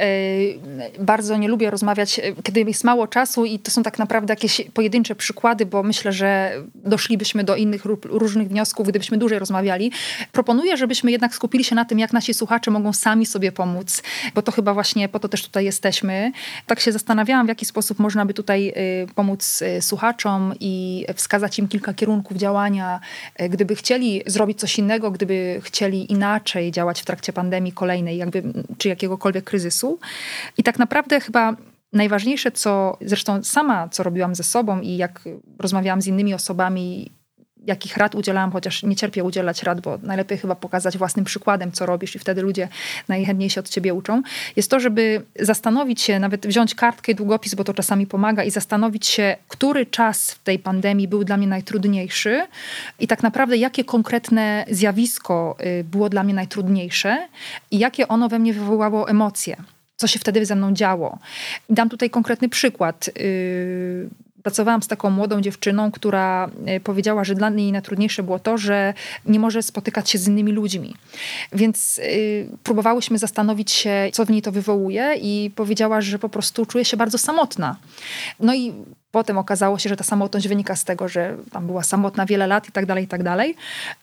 yy, 0.99 1.05
bardzo 1.05 1.37
nie 1.37 1.49
lubię 1.49 1.71
rozmawiać, 1.71 2.19
e, 2.19 2.23
kiedy 2.43 2.61
jest 2.61 2.85
mało 2.85 3.07
czasu 3.07 3.45
i 3.45 3.59
to 3.59 3.71
są 3.71 3.83
tak 3.83 3.99
naprawdę 3.99 4.33
jakieś 4.33 4.61
pojedyncze 4.75 5.15
przykłady, 5.15 5.67
bo 5.67 5.83
myślę, 5.83 6.13
że 6.13 6.53
doszlibyśmy 6.75 7.45
do 7.45 7.57
innych 7.57 7.85
różnych 8.05 8.49
wniosków, 8.49 8.89
gdybyśmy 8.89 9.19
dłużej 9.19 9.39
rozmawiali. 9.39 9.93
Proponuję, 10.33 10.77
żebyśmy 10.77 11.11
jednak 11.11 11.35
skupili 11.35 11.65
się 11.65 11.75
na 11.75 11.85
tym, 11.85 11.99
jak 11.99 12.13
nasi 12.13 12.35
słuchacze 12.35 12.58
mogą 12.67 12.93
sami 12.93 13.27
sobie 13.27 13.53
pomóc, 13.53 14.03
bo 14.35 14.43
to 14.43 14.53
chyba 14.53 14.75
właśnie 14.75 15.09
po 15.09 15.19
to 15.19 15.29
też 15.29 15.43
tutaj 15.43 15.65
jesteśmy. 15.65 16.33
Tak 16.67 16.81
się 16.81 16.93
zastanawiałam, 16.93 17.47
w 17.47 17.49
jaki 17.49 17.65
sposób 17.65 17.99
można 17.99 18.27
by 18.27 18.35
tutaj 18.35 18.49
tutaj 18.49 18.69
y, 19.03 19.15
pomóc 19.15 19.63
y, 19.63 19.83
słuchaczom 19.83 20.55
i 20.61 21.05
wskazać 21.15 21.59
im 21.59 21.69
kilka 21.69 21.95
kierunków 21.95 22.37
działania, 22.37 23.01
y, 23.41 23.49
gdyby 23.49 23.75
chcieli 23.75 24.23
zrobić 24.27 24.61
coś 24.61 24.79
innego, 24.79 25.11
gdyby 25.11 25.61
chcieli 25.63 26.13
inaczej 26.13 26.73
działać 26.73 27.01
w 27.03 27.05
trakcie 27.05 27.33
pandemii 27.33 27.73
kolejnej, 27.73 28.17
jakby, 28.17 28.43
czy 28.79 28.89
jakiegokolwiek 28.89 29.45
kryzysu. 29.45 29.99
I 30.59 30.63
tak 30.63 30.79
naprawdę 30.79 31.21
chyba 31.21 31.57
najważniejsze, 31.93 32.53
co 32.53 32.99
zresztą 33.01 33.45
sama, 33.45 33.89
co 33.89 34.03
robiłam 34.03 34.35
ze 34.35 34.43
sobą 34.43 34.81
i 34.81 34.97
jak 34.97 35.21
rozmawiałam 35.59 36.03
z 36.03 36.07
innymi 36.07 36.35
osobami, 36.35 37.11
jakich 37.69 37.97
rad 37.97 38.15
udzielałam, 38.15 38.53
chociaż 38.53 38.83
nie 38.83 38.97
cierpię 38.97 39.25
udzielać 39.25 39.63
rad, 39.63 39.81
bo 39.81 39.99
najlepiej 40.03 40.39
chyba 40.39 40.55
pokazać 40.55 40.99
własnym 40.99 41.25
przykładem, 41.25 41.73
co 41.73 41.87
robisz 41.87 42.17
i 42.17 42.19
wtedy 42.19 42.43
ludzie 42.43 42.69
najchętniej 43.09 43.51
się 43.51 43.61
od 43.61 43.69
ciebie 43.69 43.95
uczą, 43.95 44.23
jest 44.57 44.71
to, 44.71 44.81
żeby 44.81 45.23
zastanowić 45.41 46.03
się, 46.03 46.19
nawet 46.19 46.47
wziąć 46.47 46.75
kartkę 46.75 47.13
i 47.13 47.15
długopis, 47.15 47.55
bo 47.55 47.65
to 47.65 47.75
czasami 47.75 48.07
pomaga 48.07 48.45
i 48.45 48.51
zastanowić 48.51 49.07
się, 49.07 49.37
który 49.49 49.87
czas 49.87 50.31
w 50.31 50.43
tej 50.43 50.59
pandemii 50.59 51.09
był 51.09 51.25
dla 51.25 51.37
mnie 51.37 51.47
najtrudniejszy 51.47 52.47
i 53.01 53.07
tak 53.07 53.23
naprawdę 53.23 53.57
jakie 53.57 53.85
konkretne 53.85 54.65
zjawisko 54.71 55.57
y, 55.81 55.85
było 55.85 56.09
dla 56.09 56.23
mnie 56.23 56.35
najtrudniejsze 56.35 57.29
i 57.71 57.79
jakie 57.79 58.09
ono 58.09 58.29
we 58.29 58.39
mnie 58.39 58.53
wywołało 58.53 59.09
emocje 59.09 59.57
co 60.01 60.07
się 60.07 60.19
wtedy 60.19 60.47
ze 60.47 60.55
mną 60.55 60.75
działo. 60.75 61.19
Dam 61.71 61.89
tutaj 61.89 62.11
konkretny 62.11 62.49
przykład. 62.49 63.11
Pracowałam 64.43 64.83
z 64.83 64.89
taką 64.89 65.11
młodą 65.11 65.41
dziewczyną, 65.41 65.91
która 65.91 66.51
e, 66.67 66.81
powiedziała, 66.81 67.25
że 67.25 67.35
dla 67.35 67.51
niej 67.51 67.73
najtrudniejsze 67.73 68.23
było 68.23 68.39
to, 68.39 68.59
że 68.59 68.95
nie 69.27 69.41
może 69.41 69.63
spotykać 69.63 70.11
się 70.11 70.19
z 70.19 70.29
innymi 70.29 70.53
ludźmi. 70.53 70.95
Więc 71.53 71.99
y, 71.99 72.49
próbowałyśmy 72.63 73.19
zastanowić 73.19 73.73
się, 73.73 74.11
co 74.13 74.25
w 74.25 74.31
niej 74.31 74.43
to 74.43 74.53
wywołuje, 74.53 75.15
i 75.23 75.51
powiedziała, 75.57 76.01
że 76.01 76.19
po 76.19 76.29
prostu 76.29 76.67
czuje 76.67 76.85
się 76.85 76.97
bardzo 76.97 77.19
samotna. 77.19 77.77
No 78.41 78.55
i 78.55 78.73
Potem 79.11 79.39
okazało 79.39 79.79
się, 79.79 79.89
że 79.89 79.97
ta 79.97 80.05
samotność 80.05 80.49
wynika 80.49 80.77
z 80.77 80.85
tego, 80.85 81.09
że 81.09 81.37
tam 81.51 81.67
była 81.67 81.83
samotna 81.83 82.27
wiele 82.27 82.47
lat 82.47 82.69
i 82.69 82.73
tak 82.73 82.87
dalej, 82.87 83.05
i 83.05 83.09
tak 83.09 83.23
dalej. 83.23 83.55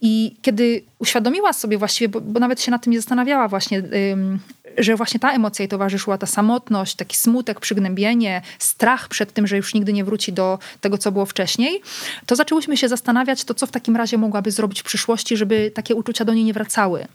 I 0.01 0.35
kiedy 0.41 0.83
uświadomiła 0.99 1.53
sobie 1.53 1.77
właściwie, 1.77 2.09
bo, 2.09 2.21
bo 2.21 2.39
nawet 2.39 2.61
się 2.61 2.71
nad 2.71 2.83
tym 2.83 2.93
nie 2.93 2.99
zastanawiała 2.99 3.47
właśnie, 3.47 3.83
ym, 4.13 4.39
że 4.77 4.95
właśnie 4.95 5.19
ta 5.19 5.31
emocja 5.31 5.63
jej 5.63 5.69
towarzyszyła, 5.69 6.17
ta 6.17 6.27
samotność, 6.27 6.95
taki 6.95 7.17
smutek, 7.17 7.59
przygnębienie, 7.59 8.41
strach 8.59 9.07
przed 9.07 9.33
tym, 9.33 9.47
że 9.47 9.57
już 9.57 9.73
nigdy 9.73 9.93
nie 9.93 10.03
wróci 10.03 10.33
do 10.33 10.59
tego, 10.81 10.97
co 10.97 11.11
było 11.11 11.25
wcześniej, 11.25 11.81
to 12.25 12.35
zaczęłyśmy 12.35 12.77
się 12.77 12.89
zastanawiać, 12.89 13.43
to 13.43 13.53
co 13.53 13.67
w 13.67 13.71
takim 13.71 13.95
razie 13.95 14.17
mogłaby 14.17 14.51
zrobić 14.51 14.81
w 14.81 14.83
przyszłości, 14.83 15.37
żeby 15.37 15.71
takie 15.71 15.95
uczucia 15.95 16.25
do 16.25 16.33
niej 16.33 16.43
nie 16.43 16.53
wracały. 16.53 17.07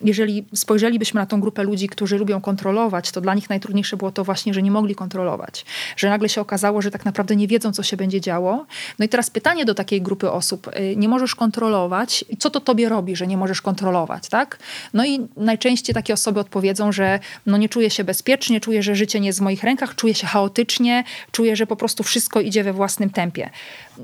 Jeżeli 0.00 0.44
spojrzelibyśmy 0.54 1.20
na 1.20 1.26
tą 1.26 1.40
grupę 1.40 1.62
ludzi, 1.62 1.88
którzy 1.88 2.18
lubią 2.18 2.40
kontrolować, 2.40 3.10
to 3.10 3.20
dla 3.20 3.34
nich 3.34 3.50
najtrudniejsze 3.50 3.96
było 3.96 4.12
to 4.12 4.24
właśnie, 4.24 4.54
że 4.54 4.62
nie 4.62 4.70
mogli 4.70 4.94
kontrolować. 4.94 5.64
Że 5.96 6.08
nagle 6.08 6.28
się 6.28 6.40
okazało, 6.40 6.82
że 6.82 6.90
tak 6.90 7.04
naprawdę 7.04 7.36
nie 7.36 7.48
wiedzą, 7.48 7.72
co 7.72 7.82
się 7.82 7.96
będzie 7.96 8.20
działo. 8.20 8.66
No 8.98 9.04
i 9.04 9.08
teraz 9.08 9.30
pytanie 9.30 9.64
do 9.64 9.74
takiej 9.74 10.02
grupy 10.02 10.30
osób. 10.30 10.68
Y, 10.68 10.96
nie 10.96 11.08
możesz 11.08 11.34
kontrolować. 11.34 12.24
Co 12.38 12.50
to 12.50 12.60
tobie 12.60 12.88
robi, 12.88 13.16
że 13.20 13.26
nie 13.26 13.36
możesz 13.36 13.62
kontrolować, 13.62 14.28
tak? 14.28 14.58
No 14.94 15.04
i 15.04 15.28
najczęściej 15.36 15.94
takie 15.94 16.14
osoby 16.14 16.40
odpowiedzą, 16.40 16.92
że 16.92 17.18
no 17.46 17.56
nie 17.56 17.68
czuję 17.68 17.90
się 17.90 18.04
bezpiecznie, 18.04 18.60
czuję, 18.60 18.82
że 18.82 18.94
życie 18.94 19.20
nie 19.20 19.26
jest 19.26 19.38
w 19.38 19.42
moich 19.42 19.62
rękach, 19.62 19.94
czuję 19.94 20.14
się 20.14 20.26
chaotycznie, 20.26 21.04
czuję, 21.32 21.56
że 21.56 21.66
po 21.66 21.76
prostu 21.76 22.02
wszystko 22.02 22.40
idzie 22.40 22.64
we 22.64 22.72
własnym 22.72 23.10
tempie. 23.10 23.50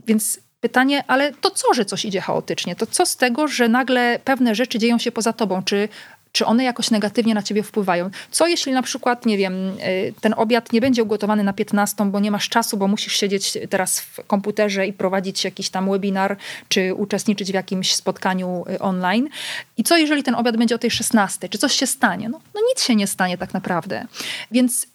Więc 0.07 0.41
pytanie, 0.61 1.05
ale 1.07 1.33
to 1.33 1.51
co, 1.51 1.75
że 1.75 1.85
coś 1.85 2.05
idzie 2.05 2.21
chaotycznie? 2.21 2.77
To 2.77 2.87
co 2.87 3.07
z 3.07 3.17
tego, 3.17 3.49
że 3.49 3.69
nagle 3.69 4.19
pewne 4.25 4.55
rzeczy 4.55 4.79
dzieją 4.79 4.99
się 4.99 5.13
poza 5.13 5.33
tobą? 5.33 5.63
Czy 5.63 5.89
czy 6.37 6.47
one 6.47 6.65
jakoś 6.65 6.91
negatywnie 6.91 7.35
na 7.35 7.43
ciebie 7.43 7.63
wpływają. 7.63 8.11
Co 8.31 8.47
jeśli 8.47 8.73
na 8.73 8.83
przykład, 8.83 9.27
nie 9.27 9.39
wiem, 9.39 9.55
y, 9.55 10.15
ten 10.21 10.35
obiad 10.37 10.73
nie 10.73 10.81
będzie 10.81 11.03
ugotowany 11.03 11.45
na 11.45 11.53
15, 11.53 12.11
bo 12.11 12.21
nie 12.21 12.31
masz 12.31 12.49
czasu, 12.49 12.77
bo 12.77 12.89
musisz 12.89 13.13
siedzieć 13.13 13.59
teraz 13.71 14.01
w 14.01 14.27
komputerze 14.27 14.87
i 14.87 14.93
prowadzić 14.93 15.45
jakiś 15.45 15.71
tam 15.71 15.91
webinar, 15.91 16.37
czy 16.69 16.95
uczestniczyć 16.95 17.51
w 17.51 17.55
jakimś 17.55 17.95
spotkaniu 17.95 18.65
y, 18.71 18.79
online. 18.79 19.29
I 19.77 19.85
co 19.85 19.97
jeżeli 19.97 20.23
ten 20.23 20.35
obiad 20.35 20.57
będzie 20.57 20.75
o 20.75 20.79
tej 20.79 20.91
16? 20.91 21.49
Czy 21.49 21.59
coś 21.59 21.73
się 21.73 21.87
stanie? 21.87 22.29
No, 22.29 22.41
no 22.55 22.61
nic 22.69 22.83
się 22.83 22.95
nie 22.95 23.07
stanie 23.07 23.39
tak 23.39 23.55
naprawdę. 23.55 24.07
Więc 24.51 24.87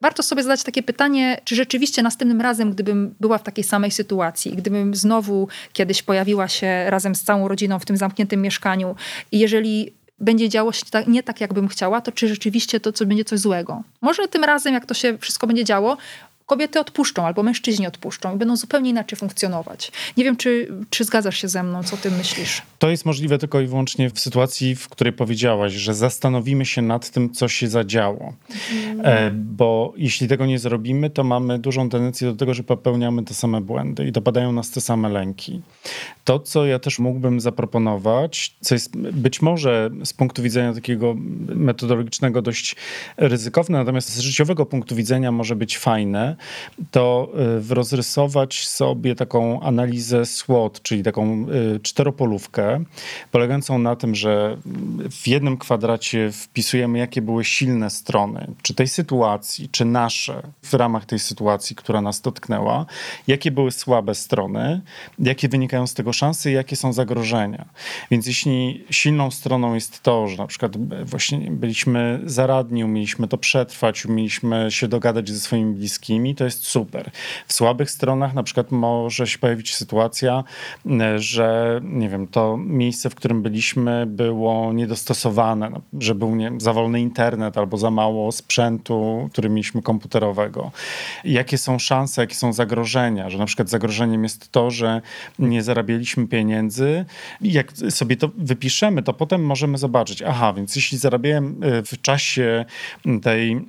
Warto 0.00 0.22
sobie 0.22 0.42
zadać 0.42 0.62
takie 0.62 0.82
pytanie, 0.82 1.40
czy 1.44 1.54
rzeczywiście 1.54 2.02
następnym 2.02 2.40
razem, 2.40 2.70
gdybym 2.70 3.14
była 3.20 3.38
w 3.38 3.42
takiej 3.42 3.64
samej 3.64 3.90
sytuacji, 3.90 4.52
gdybym 4.56 4.94
znowu 4.94 5.48
kiedyś 5.72 6.02
pojawiła 6.02 6.48
się 6.48 6.84
razem 6.90 7.14
z 7.14 7.22
całą 7.22 7.48
rodziną 7.48 7.78
w 7.78 7.84
tym 7.84 7.96
zamkniętym 7.96 8.42
mieszkaniu 8.42 8.96
i 9.32 9.38
jeżeli 9.38 9.97
będzie 10.20 10.48
działo 10.48 10.72
się 10.72 10.84
tak, 10.90 11.06
nie 11.06 11.22
tak, 11.22 11.40
jakbym 11.40 11.68
chciała, 11.68 12.00
to 12.00 12.12
czy 12.12 12.28
rzeczywiście 12.28 12.80
to 12.80 12.92
co 12.92 13.06
będzie 13.06 13.24
coś 13.24 13.40
złego. 13.40 13.82
Może 14.00 14.28
tym 14.28 14.44
razem, 14.44 14.74
jak 14.74 14.86
to 14.86 14.94
się 14.94 15.18
wszystko 15.18 15.46
będzie 15.46 15.64
działo, 15.64 15.96
kobiety 16.48 16.80
odpuszczą 16.80 17.26
albo 17.26 17.42
mężczyźni 17.42 17.86
odpuszczą 17.86 18.34
i 18.34 18.38
będą 18.38 18.56
zupełnie 18.56 18.90
inaczej 18.90 19.18
funkcjonować. 19.18 19.92
Nie 20.16 20.24
wiem, 20.24 20.36
czy, 20.36 20.68
czy 20.90 21.04
zgadzasz 21.04 21.38
się 21.38 21.48
ze 21.48 21.62
mną, 21.62 21.82
co 21.82 21.96
ty 21.96 22.10
myślisz? 22.10 22.62
To 22.78 22.90
jest 22.90 23.04
możliwe 23.06 23.38
tylko 23.38 23.60
i 23.60 23.66
wyłącznie 23.66 24.10
w 24.10 24.20
sytuacji, 24.20 24.76
w 24.76 24.88
której 24.88 25.12
powiedziałaś, 25.12 25.72
że 25.72 25.94
zastanowimy 25.94 26.66
się 26.66 26.82
nad 26.82 27.10
tym, 27.10 27.30
co 27.30 27.48
się 27.48 27.68
zadziało. 27.68 28.32
Mm. 28.90 29.46
bo 29.56 29.92
jeśli 29.96 30.28
tego 30.28 30.46
nie 30.46 30.58
zrobimy, 30.58 31.10
to 31.10 31.24
mamy 31.24 31.58
dużą 31.58 31.90
tendencję 31.90 32.28
do 32.28 32.36
tego, 32.36 32.54
że 32.54 32.62
popełniamy 32.62 33.24
te 33.24 33.34
same 33.34 33.60
błędy 33.60 34.06
i 34.06 34.12
dopadają 34.12 34.52
nas 34.52 34.70
te 34.70 34.80
same 34.80 35.08
lęki. 35.08 35.60
To, 36.28 36.38
co 36.38 36.66
ja 36.66 36.78
też 36.78 36.98
mógłbym 36.98 37.40
zaproponować, 37.40 38.56
co 38.60 38.74
jest 38.74 38.96
być 38.96 39.42
może 39.42 39.90
z 40.04 40.12
punktu 40.12 40.42
widzenia 40.42 40.74
takiego 40.74 41.14
metodologicznego 41.54 42.42
dość 42.42 42.76
ryzykowne, 43.16 43.78
natomiast 43.78 44.08
z 44.08 44.18
życiowego 44.18 44.66
punktu 44.66 44.94
widzenia 44.94 45.32
może 45.32 45.56
być 45.56 45.78
fajne, 45.78 46.36
to 46.90 47.28
y, 47.70 47.74
rozrysować 47.74 48.68
sobie 48.68 49.14
taką 49.14 49.60
analizę 49.60 50.26
SWOT, 50.26 50.82
czyli 50.82 51.02
taką 51.02 51.46
y, 51.76 51.80
czteropolówkę, 51.80 52.84
polegającą 53.30 53.78
na 53.78 53.96
tym, 53.96 54.14
że 54.14 54.56
w 55.10 55.28
jednym 55.28 55.56
kwadracie 55.56 56.32
wpisujemy, 56.32 56.98
jakie 56.98 57.22
były 57.22 57.44
silne 57.44 57.90
strony, 57.90 58.46
czy 58.62 58.74
tej 58.74 58.88
sytuacji, 58.88 59.68
czy 59.68 59.84
nasze 59.84 60.42
w 60.62 60.74
ramach 60.74 61.06
tej 61.06 61.18
sytuacji, 61.18 61.76
która 61.76 62.00
nas 62.00 62.20
dotknęła, 62.20 62.86
jakie 63.26 63.50
były 63.50 63.70
słabe 63.70 64.14
strony, 64.14 64.80
jakie 65.18 65.48
wynikają 65.48 65.86
z 65.86 65.94
tego 65.94 66.12
szanse 66.18 66.50
i 66.50 66.54
jakie 66.54 66.76
są 66.76 66.92
zagrożenia. 66.92 67.64
Więc 68.10 68.26
jeśli 68.26 68.84
silną 68.90 69.30
stroną 69.30 69.74
jest 69.74 70.02
to, 70.02 70.28
że 70.28 70.36
na 70.36 70.46
przykład 70.46 70.72
właśnie 71.04 71.38
byliśmy 71.50 72.20
zaradni, 72.24 72.84
umieliśmy 72.84 73.28
to 73.28 73.38
przetrwać, 73.38 74.06
umieliśmy 74.06 74.66
się 74.70 74.88
dogadać 74.88 75.30
ze 75.30 75.40
swoimi 75.40 75.74
bliskimi, 75.74 76.34
to 76.34 76.44
jest 76.44 76.66
super. 76.66 77.10
W 77.46 77.52
słabych 77.52 77.90
stronach 77.90 78.34
na 78.34 78.42
przykład 78.42 78.70
może 78.70 79.26
się 79.26 79.38
pojawić 79.38 79.74
sytuacja, 79.74 80.44
że 81.16 81.80
nie 81.84 82.08
wiem, 82.08 82.26
to 82.26 82.56
miejsce, 82.56 83.10
w 83.10 83.14
którym 83.14 83.42
byliśmy 83.42 84.06
było 84.06 84.72
niedostosowane, 84.72 85.70
no, 85.70 85.80
że 86.00 86.14
był 86.14 86.34
nie, 86.34 86.52
za 86.58 86.72
wolny 86.72 87.00
internet 87.00 87.58
albo 87.58 87.76
za 87.76 87.90
mało 87.90 88.32
sprzętu, 88.32 89.28
który 89.32 89.48
mieliśmy 89.48 89.82
komputerowego. 89.82 90.70
Jakie 91.24 91.58
są 91.58 91.78
szanse, 91.78 92.20
jakie 92.20 92.34
są 92.34 92.52
zagrożenia, 92.52 93.30
że 93.30 93.38
na 93.38 93.46
przykład 93.46 93.68
zagrożeniem 93.68 94.22
jest 94.22 94.52
to, 94.52 94.70
że 94.70 95.00
nie 95.38 95.62
zarabialiśmy 95.62 96.07
pieniędzy. 96.16 97.04
I 97.40 97.52
jak 97.52 97.72
sobie 97.72 98.16
to 98.16 98.30
wypiszemy, 98.36 99.02
to 99.02 99.12
potem 99.12 99.44
możemy 99.44 99.78
zobaczyć, 99.78 100.22
aha, 100.22 100.52
więc 100.52 100.76
jeśli 100.76 100.98
zarabiałem 100.98 101.64
y, 101.64 101.82
w 101.82 102.00
czasie 102.00 102.64
tej 103.22 103.60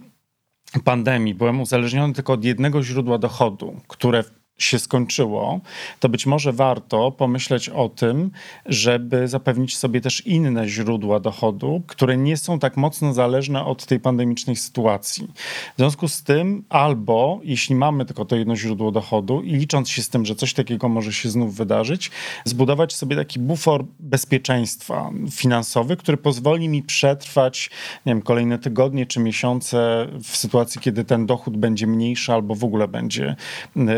pandemii 0.84 1.36
byłem 1.36 1.62
uzależniony 1.62 2.14
tylko 2.14 2.34
od 2.34 2.44
jednego 2.44 2.84
źródła 2.84 3.18
dochodu, 3.18 3.82
które 3.88 4.24
się 4.64 4.80
skończyło, 4.80 5.60
to 6.00 6.10
być 6.10 6.26
może 6.26 6.54
warto 6.54 7.12
pomyśleć 7.12 7.70
o 7.70 7.90
tym, 7.90 8.32
żeby 8.66 9.28
zapewnić 9.28 9.78
sobie 9.78 10.02
też 10.02 10.28
inne 10.28 10.68
źródła 10.68 11.20
dochodu, 11.20 11.82
które 11.88 12.18
nie 12.18 12.38
są 12.38 12.60
tak 12.60 12.78
mocno 12.78 13.14
zależne 13.14 13.66
od 13.66 13.86
tej 13.86 14.00
pandemicznej 14.00 14.56
sytuacji. 14.56 15.28
W 15.74 15.78
związku 15.78 16.08
z 16.08 16.24
tym, 16.24 16.64
albo 16.70 17.40
jeśli 17.44 17.76
mamy 17.76 18.06
tylko 18.06 18.26
to 18.26 18.36
jedno 18.36 18.56
źródło 18.56 18.92
dochodu 18.92 19.42
i 19.42 19.52
licząc 19.52 19.90
się 19.90 20.02
z 20.02 20.10
tym, 20.10 20.26
że 20.26 20.36
coś 20.36 20.54
takiego 20.54 20.90
może 20.90 21.14
się 21.14 21.30
znów 21.30 21.56
wydarzyć, 21.56 22.12
zbudować 22.46 22.96
sobie 22.96 23.16
taki 23.16 23.40
bufor 23.40 23.86
bezpieczeństwa 24.00 25.12
finansowy, 25.32 25.98
który 25.98 26.18
pozwoli 26.18 26.70
mi 26.70 26.84
przetrwać, 26.84 27.70
nie 28.06 28.14
wiem, 28.14 28.22
kolejne 28.22 28.60
tygodnie 28.60 29.06
czy 29.06 29.20
miesiące 29.20 30.08
w 30.24 30.38
sytuacji, 30.38 30.82
kiedy 30.82 31.06
ten 31.06 31.26
dochód 31.26 31.58
będzie 31.58 31.88
mniejszy 31.88 32.34
albo 32.34 32.56
w 32.56 32.64
ogóle 32.64 32.88
będzie, 32.88 33.36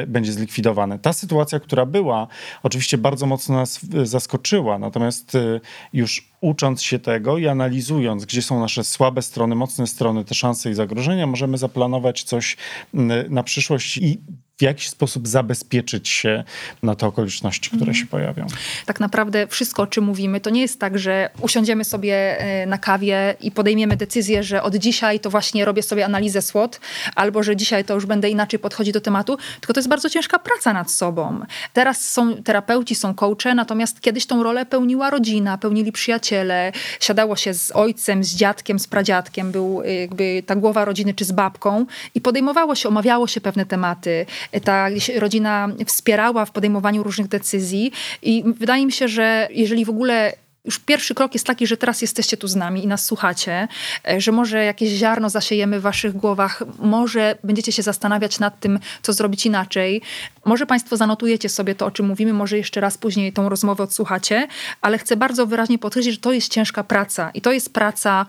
będzie 0.07 0.33
zlikwidowany 0.33 0.50
zlikwidowane. 0.51 0.99
Ta 0.99 1.13
sytuacja, 1.13 1.59
która 1.59 1.85
była, 1.85 2.27
oczywiście 2.63 2.97
bardzo 2.97 3.25
mocno 3.25 3.55
nas 3.55 3.79
e, 3.93 4.05
zaskoczyła, 4.05 4.79
natomiast 4.79 5.35
e, 5.35 5.59
już 5.93 6.31
ucząc 6.41 6.81
się 6.81 6.99
tego 6.99 7.37
i 7.37 7.47
analizując, 7.47 8.25
gdzie 8.25 8.41
są 8.41 8.59
nasze 8.59 8.83
słabe 8.83 9.21
strony, 9.21 9.55
mocne 9.55 9.87
strony, 9.87 10.25
te 10.25 10.35
szanse 10.35 10.69
i 10.69 10.73
zagrożenia, 10.73 11.27
możemy 11.27 11.57
zaplanować 11.57 12.23
coś 12.23 12.57
na 13.29 13.43
przyszłość 13.43 13.97
i 13.97 14.21
w 14.61 14.63
jakiś 14.63 14.89
sposób 14.89 15.27
zabezpieczyć 15.27 16.09
się 16.09 16.43
na 16.83 16.95
te 16.95 17.07
okoliczności, 17.07 17.69
które 17.69 17.81
mhm. 17.81 17.95
się 17.95 18.05
pojawią. 18.05 18.47
Tak 18.85 18.99
naprawdę 18.99 19.47
wszystko, 19.47 19.83
o 19.83 19.87
czym 19.87 20.03
mówimy, 20.03 20.39
to 20.39 20.49
nie 20.49 20.61
jest 20.61 20.79
tak, 20.79 20.99
że 20.99 21.29
usiądziemy 21.39 21.85
sobie 21.85 22.39
e, 22.39 22.65
na 22.65 22.77
kawie 22.77 23.35
i 23.39 23.51
podejmiemy 23.51 23.97
decyzję, 23.97 24.43
że 24.43 24.63
od 24.63 24.75
dzisiaj 24.75 25.19
to 25.19 25.29
właśnie 25.29 25.65
robię 25.65 25.83
sobie 25.83 26.05
analizę 26.05 26.41
SWOT, 26.41 26.79
albo 27.15 27.43
że 27.43 27.55
dzisiaj 27.55 27.85
to 27.85 27.93
już 27.93 28.05
będę 28.05 28.29
inaczej 28.29 28.59
podchodzić 28.59 28.93
do 28.93 29.01
tematu, 29.01 29.37
tylko 29.59 29.73
to 29.73 29.79
jest 29.79 29.89
bardzo 29.89 30.09
ciężka 30.09 30.39
praca 30.39 30.73
nad 30.73 30.91
sobą. 30.91 31.45
Teraz 31.73 32.09
są 32.09 32.43
terapeuci, 32.43 32.95
są 32.95 33.13
coache, 33.13 33.55
natomiast 33.55 34.01
kiedyś 34.01 34.25
tą 34.25 34.43
rolę 34.43 34.65
pełniła 34.65 35.09
rodzina, 35.09 35.57
pełnili 35.57 35.91
przyjaciele, 35.91 36.71
siadało 36.99 37.35
się 37.35 37.53
z 37.53 37.71
ojcem, 37.71 38.23
z 38.23 38.35
dziadkiem, 38.35 38.79
z 38.79 38.87
pradziadkiem, 38.87 39.51
był 39.51 39.81
jakby 40.01 40.43
ta 40.45 40.55
głowa 40.55 40.85
rodziny 40.85 41.13
czy 41.13 41.25
z 41.25 41.31
babką 41.31 41.85
i 42.15 42.21
podejmowało 42.21 42.75
się, 42.75 42.89
omawiało 42.89 43.27
się 43.27 43.41
pewne 43.41 43.65
tematy 43.65 44.25
ta 44.63 44.87
rodzina 45.15 45.69
wspierała 45.85 46.45
w 46.45 46.51
podejmowaniu 46.51 47.03
różnych 47.03 47.27
decyzji 47.27 47.91
i 48.21 48.43
wydaje 48.45 48.85
mi 48.85 48.91
się, 48.91 49.07
że 49.07 49.47
jeżeli 49.51 49.85
w 49.85 49.89
ogóle 49.89 50.33
już 50.65 50.79
pierwszy 50.79 51.15
krok 51.15 51.33
jest 51.33 51.47
taki, 51.47 51.67
że 51.67 51.77
teraz 51.77 52.01
jesteście 52.01 52.37
tu 52.37 52.47
z 52.47 52.55
nami 52.55 52.83
i 52.83 52.87
nas 52.87 53.05
słuchacie, 53.05 53.67
e, 54.07 54.21
że 54.21 54.31
może 54.31 54.65
jakieś 54.65 54.89
ziarno 54.89 55.29
zasiejemy 55.29 55.79
w 55.79 55.81
waszych 55.81 56.13
głowach, 56.13 56.63
może 56.79 57.37
będziecie 57.43 57.71
się 57.71 57.83
zastanawiać 57.83 58.39
nad 58.39 58.59
tym, 58.59 58.79
co 59.01 59.13
zrobić 59.13 59.45
inaczej. 59.45 60.01
Może 60.45 60.65
Państwo 60.65 60.97
zanotujecie 60.97 61.49
sobie 61.49 61.75
to, 61.75 61.85
o 61.85 61.91
czym 61.91 62.05
mówimy, 62.05 62.33
może 62.33 62.57
jeszcze 62.57 62.81
raz 62.81 62.97
później 62.97 63.33
tą 63.33 63.49
rozmowę 63.49 63.83
odsłuchacie, 63.83 64.47
ale 64.81 64.97
chcę 64.97 65.17
bardzo 65.17 65.47
wyraźnie 65.47 65.79
podkreślić, 65.79 66.15
że 66.15 66.21
to 66.21 66.31
jest 66.31 66.51
ciężka 66.51 66.83
praca 66.83 67.31
i 67.33 67.41
to 67.41 67.51
jest 67.51 67.73
praca 67.73 68.25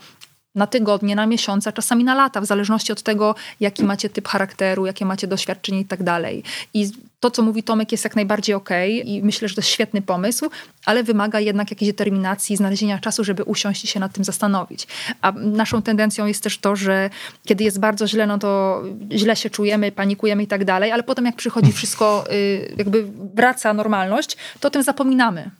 na 0.54 0.66
tygodnie, 0.66 1.16
na 1.16 1.26
miesiące, 1.26 1.72
czasami 1.72 2.04
na 2.04 2.14
lata, 2.14 2.40
w 2.40 2.46
zależności 2.46 2.92
od 2.92 3.02
tego, 3.02 3.34
jaki 3.60 3.84
macie 3.84 4.10
typ 4.10 4.28
charakteru, 4.28 4.86
jakie 4.86 5.04
macie 5.04 5.26
doświadczenie 5.26 5.80
i 5.80 5.84
tak 5.84 6.02
dalej. 6.02 6.42
I 6.74 6.90
to, 7.20 7.30
co 7.30 7.42
mówi 7.42 7.62
Tomek, 7.62 7.92
jest 7.92 8.04
jak 8.04 8.16
najbardziej 8.16 8.54
okej 8.54 9.02
okay 9.02 9.12
i 9.12 9.22
myślę, 9.22 9.48
że 9.48 9.54
to 9.54 9.60
jest 9.60 9.68
świetny 9.68 10.02
pomysł, 10.02 10.50
ale 10.86 11.02
wymaga 11.02 11.40
jednak 11.40 11.70
jakiejś 11.70 11.92
determinacji, 11.92 12.56
znalezienia 12.56 12.98
czasu, 12.98 13.24
żeby 13.24 13.44
usiąść 13.44 13.84
i 13.84 13.86
się 13.86 14.00
nad 14.00 14.12
tym 14.12 14.24
zastanowić. 14.24 14.86
A 15.20 15.32
naszą 15.32 15.82
tendencją 15.82 16.26
jest 16.26 16.42
też 16.42 16.58
to, 16.58 16.76
że 16.76 17.10
kiedy 17.44 17.64
jest 17.64 17.80
bardzo 17.80 18.08
źle, 18.08 18.26
no 18.26 18.38
to 18.38 18.82
źle 19.12 19.36
się 19.36 19.50
czujemy, 19.50 19.92
panikujemy 19.92 20.42
i 20.42 20.46
tak 20.46 20.64
dalej, 20.64 20.92
ale 20.92 21.02
potem 21.02 21.24
jak 21.26 21.36
przychodzi 21.36 21.72
wszystko, 21.72 22.24
y, 22.32 22.74
jakby 22.78 23.06
wraca 23.34 23.74
normalność, 23.74 24.36
to 24.60 24.68
o 24.68 24.70
tym 24.70 24.82
zapominamy 24.82 25.50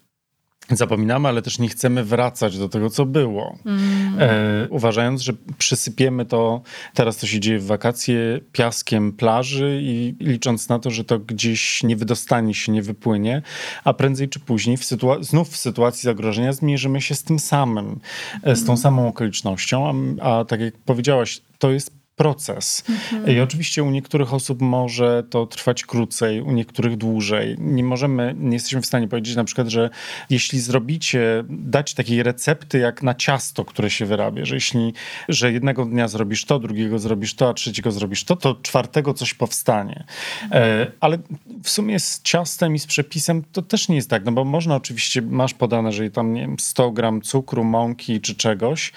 zapominamy, 0.71 1.29
ale 1.29 1.43
też 1.43 1.59
nie 1.59 1.69
chcemy 1.69 2.05
wracać 2.05 2.59
do 2.59 2.69
tego, 2.69 2.91
co 2.91 3.07
było. 3.07 3.59
Mm. 3.67 4.17
E, 4.19 4.69
uważając, 4.71 5.21
że 5.21 5.33
przysypiemy 5.59 6.27
to, 6.27 6.63
teraz 6.95 7.17
to 7.17 7.27
się 7.27 7.41
dzieje 7.41 7.59
w 7.59 7.67
wakacje, 7.67 8.41
piaskiem 8.53 9.13
plaży 9.13 9.81
i 9.83 10.15
licząc 10.21 10.69
na 10.69 10.79
to, 10.79 10.91
że 10.91 11.05
to 11.05 11.19
gdzieś 11.19 11.83
nie 11.83 11.97
wydostanie 11.97 12.55
się, 12.55 12.73
nie 12.73 12.83
wypłynie, 12.83 13.43
a 13.85 13.93
prędzej 13.93 14.29
czy 14.29 14.41
później 14.41 14.77
w 14.77 14.85
znów 15.21 15.49
w 15.49 15.57
sytuacji 15.57 16.03
zagrożenia 16.03 16.53
zmierzymy 16.53 17.01
się 17.01 17.15
z 17.15 17.23
tym 17.23 17.39
samym, 17.39 18.01
mm. 18.43 18.57
z 18.57 18.61
tą 18.61 18.73
mm. 18.73 18.77
samą 18.77 19.09
okolicznością, 19.09 19.89
a, 20.21 20.39
a 20.39 20.45
tak 20.45 20.61
jak 20.61 20.79
powiedziałaś, 20.79 21.41
to 21.59 21.71
jest 21.71 22.02
proces. 22.17 22.85
Mhm. 22.89 23.37
I 23.37 23.41
oczywiście 23.41 23.83
u 23.83 23.91
niektórych 23.91 24.35
osób 24.35 24.61
może 24.61 25.23
to 25.31 25.47
trwać 25.47 25.85
krócej, 25.85 26.41
u 26.41 26.53
niektórych 26.53 26.97
dłużej. 26.97 27.57
Nie 27.59 27.85
możemy, 27.85 28.35
nie 28.39 28.53
jesteśmy 28.53 28.81
w 28.81 28.87
stanie 28.87 29.09
powiedzieć 29.09 29.37
na 29.37 29.45
przykład, 29.45 29.69
że 29.69 29.91
jeśli 30.31 30.61
zrobicie, 30.61 31.45
dać 31.49 31.95
takiej 31.95 32.23
recepty 32.23 32.79
jak 32.79 33.03
na 33.03 33.15
ciasto, 33.15 33.65
które 33.65 33.91
się 33.91 34.07
wyrabia, 34.07 34.45
że 34.45 34.55
jeśli, 34.55 34.93
że 35.29 35.53
jednego 35.53 35.85
dnia 35.85 36.09
zrobisz 36.09 36.45
to, 36.45 36.59
drugiego 36.59 36.99
zrobisz 36.99 37.35
to, 37.35 37.49
a 37.49 37.55
trzeciego 37.55 37.93
zrobisz 37.93 38.25
to, 38.25 38.37
to 38.37 38.55
czwartego 38.63 39.15
coś 39.15 39.35
powstanie. 39.35 40.05
E, 40.51 40.93
ale 41.01 41.19
w 41.63 41.71
sumie 41.71 42.01
z 42.01 42.23
ciastem 42.23 42.75
i 42.75 42.79
z 42.79 42.87
przepisem 42.87 43.43
to 43.53 43.63
też 43.63 43.89
nie 43.89 43.97
jest 43.97 44.11
tak, 44.11 44.25
no 44.25 44.33
bo 44.33 44.45
można 44.45 44.77
oczywiście, 44.77 45.23
masz 45.23 45.55
podane, 45.55 45.93
że 45.93 46.11
tam, 46.11 46.35
nie 46.35 46.41
wiem, 46.41 46.57
100 46.59 46.91
gram 46.91 47.23
cukru, 47.23 47.65
mąki 47.65 48.21
czy 48.21 48.35
czegoś, 48.35 48.93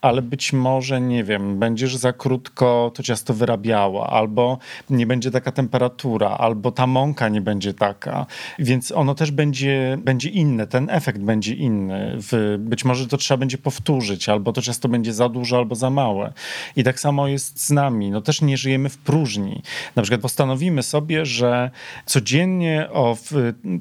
ale 0.00 0.22
być 0.22 0.52
może, 0.52 1.00
nie 1.00 1.24
wiem, 1.24 1.58
będziesz 1.58 1.96
za 1.96 2.12
krótko 2.12 2.69
to 2.94 3.02
ciasto 3.02 3.34
wyrabiało, 3.34 4.10
albo 4.10 4.58
nie 4.90 5.06
będzie 5.06 5.30
taka 5.30 5.52
temperatura, 5.52 6.28
albo 6.28 6.72
ta 6.72 6.86
mąka 6.86 7.28
nie 7.28 7.40
będzie 7.40 7.74
taka, 7.74 8.26
więc 8.58 8.92
ono 8.92 9.14
też 9.14 9.30
będzie, 9.30 9.98
będzie 10.04 10.28
inne, 10.28 10.66
ten 10.66 10.90
efekt 10.90 11.20
będzie 11.20 11.54
inny. 11.54 12.18
być 12.58 12.84
może 12.84 13.06
to 13.06 13.16
trzeba 13.16 13.38
będzie 13.38 13.58
powtórzyć, 13.58 14.28
albo 14.28 14.52
to 14.52 14.62
ciasto 14.62 14.88
będzie 14.88 15.12
za 15.14 15.28
duże, 15.28 15.56
albo 15.56 15.74
za 15.74 15.90
małe. 15.90 16.32
I 16.76 16.84
tak 16.84 17.00
samo 17.00 17.28
jest 17.28 17.60
z 17.66 17.70
nami. 17.70 18.10
No 18.10 18.20
też 18.20 18.42
nie 18.42 18.56
żyjemy 18.56 18.88
w 18.88 18.98
próżni. 18.98 19.62
Na 19.96 20.02
przykład 20.02 20.20
postanowimy 20.20 20.82
sobie, 20.82 21.26
że 21.26 21.70
codziennie 22.06 22.88
o 22.92 23.16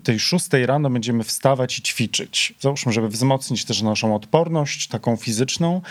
tej 0.04 0.20
szóstej 0.20 0.66
rano 0.66 0.90
będziemy 0.90 1.24
wstawać 1.24 1.80
i 1.80 1.82
ćwiczyć. 1.82 2.54
Załóżmy, 2.60 2.94
żeby 2.94 3.10
wzmocnić 3.10 3.66
też 3.66 3.82
naszą 3.82 4.16
odporność, 4.16 4.88
taką 4.88 5.16
fizyczną, 5.16 5.82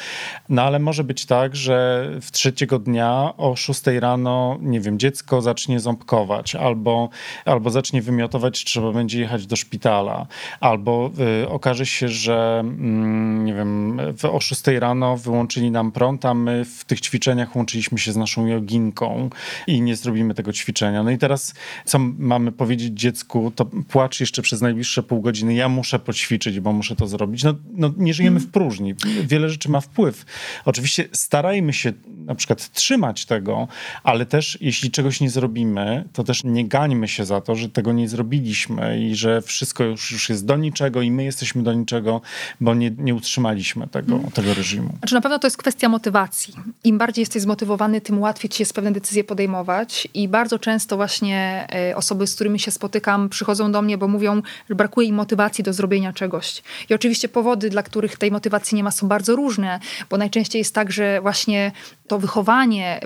no 0.49 0.63
ale 0.63 0.79
może 0.79 1.05
być 1.05 1.27
tak, 1.27 1.57
że 1.57 2.09
w 2.21 2.31
trzeciego 2.33 2.78
dnia 2.79 3.33
o 3.37 3.57
6 3.57 3.83
rano, 3.87 4.59
nie 4.61 4.81
wiem, 4.81 4.99
dziecko 4.99 5.43
zacznie 5.43 5.81
ząbkować, 5.81 6.55
albo, 6.55 7.09
albo 7.45 7.71
zacznie 7.71 8.03
wymiotować, 8.03 8.65
trzeba 8.65 8.93
będzie 8.93 9.21
jechać 9.21 9.47
do 9.47 9.57
szpitala, 9.57 10.27
albo 10.61 11.11
y, 11.43 11.49
okaże 11.49 11.87
się, 11.87 12.09
że 12.09 12.59
mm, 12.61 13.45
nie 13.45 13.55
wiem, 13.55 14.01
o 14.33 14.41
6 14.41 14.63
rano 14.67 15.17
wyłączyli 15.17 15.71
nam 15.71 15.93
prąd, 15.93 16.25
a 16.25 16.35
my 16.35 16.65
w 16.65 16.85
tych 16.85 17.01
ćwiczeniach 17.01 17.57
łączyliśmy 17.57 17.99
się 17.99 18.13
z 18.13 18.17
naszą 18.17 18.47
joginką 18.47 19.31
i 19.67 19.81
nie 19.81 19.97
zrobimy 19.97 20.35
tego 20.35 20.53
ćwiczenia. 20.53 21.03
No 21.03 21.11
i 21.11 21.19
teraz, 21.19 21.55
co 21.85 21.99
mamy 22.19 22.53
powiedzieć 22.53 23.01
dziecku, 23.01 23.53
to 23.57 23.65
płacz 23.65 24.21
jeszcze 24.21 24.43
przez 24.43 24.61
najbliższe 24.61 25.03
pół 25.03 25.21
godziny, 25.21 25.55
ja 25.55 25.69
muszę 25.69 25.99
poćwiczyć, 25.99 26.61
bo 26.61 26.73
muszę 26.73 26.97
to 26.97 27.07
zrobić. 27.07 27.45
No, 27.45 27.55
no 27.73 27.93
nie 27.97 28.15
żyjemy 28.15 28.41
w 28.41 28.51
próżni. 28.51 28.95
Wiele 29.25 29.51
rzeczy 29.51 29.71
ma 29.71 29.81
wpływ. 29.81 30.25
Oczywiście 30.65 31.09
starajmy 31.13 31.73
się 31.73 31.93
na 32.07 32.35
przykład 32.35 32.68
trzymać 32.73 33.27
tego, 33.27 33.69
ale 34.03 34.27
też 34.27 34.59
jeśli 34.61 34.91
czegoś 34.91 35.21
nie 35.21 35.31
zrobimy, 35.31 36.05
to 36.13 36.25
też 36.25 36.45
nie 36.45 36.69
gańmy 36.69 37.09
się 37.09 37.25
za 37.25 37.41
to, 37.41 37.55
że 37.55 37.69
tego 37.69 37.93
nie 37.93 38.09
zrobiliśmy 38.09 39.01
i 39.01 39.15
że 39.15 39.43
wszystko 39.43 39.85
już, 39.85 40.13
już 40.13 40.29
jest 40.29 40.47
do 40.47 40.57
niczego 40.57 41.03
i 41.03 41.11
my 41.11 41.25
jesteśmy 41.25 41.63
do 41.63 41.73
niczego, 41.73 42.21
bo 42.61 42.75
nie, 42.75 42.91
nie 42.99 43.15
utrzymaliśmy 43.15 43.87
tego, 43.87 44.13
hmm. 44.13 44.31
tego 44.31 44.55
reżimu. 44.55 44.89
Znaczy 44.99 45.15
na 45.15 45.21
pewno 45.21 45.39
to 45.39 45.47
jest 45.47 45.57
kwestia 45.57 45.89
motywacji. 45.89 46.55
Im 46.85 46.99
bardziej 46.99 47.23
jesteś 47.23 47.43
zmotywowany, 47.43 48.01
tym 48.01 48.21
łatwiej 48.21 48.51
ci 48.51 48.63
jest 48.63 48.75
pewne 48.75 48.93
decyzje 48.93 49.25
podejmować 49.25 50.09
i 50.15 50.29
bardzo 50.29 50.59
często 50.59 50.97
właśnie 50.97 51.67
e, 51.91 51.97
osoby, 51.97 52.27
z 52.27 52.35
którymi 52.35 52.59
się 52.61 52.71
spotykam, 52.71 53.29
przychodzą 53.29 53.73
do 53.73 53.83
mnie, 53.83 53.99
bo 53.99 54.09
mówią, 54.09 54.43
że 54.69 54.75
brakuje 54.75 55.09
im 55.09 55.15
motywacji 55.15 55.65
do 55.65 55.73
zrobienia 55.73 56.13
czegoś. 56.13 56.63
I 56.91 56.95
oczywiście 56.95 57.29
powody, 57.29 57.71
dla 57.71 57.83
których 57.83 58.17
tej 58.17 58.31
motywacji 58.31 58.77
nie 58.77 58.85
ma, 58.85 58.91
są 58.91 59.09
bardzo 59.09 59.37
różne, 59.37 59.81
bo 60.11 60.17
najczęściej 60.17 60.61
jest 60.61 60.75
tak, 60.75 60.93
że 60.93 61.21
właśnie 61.21 61.73
to 62.09 62.19
wychowanie 62.19 62.58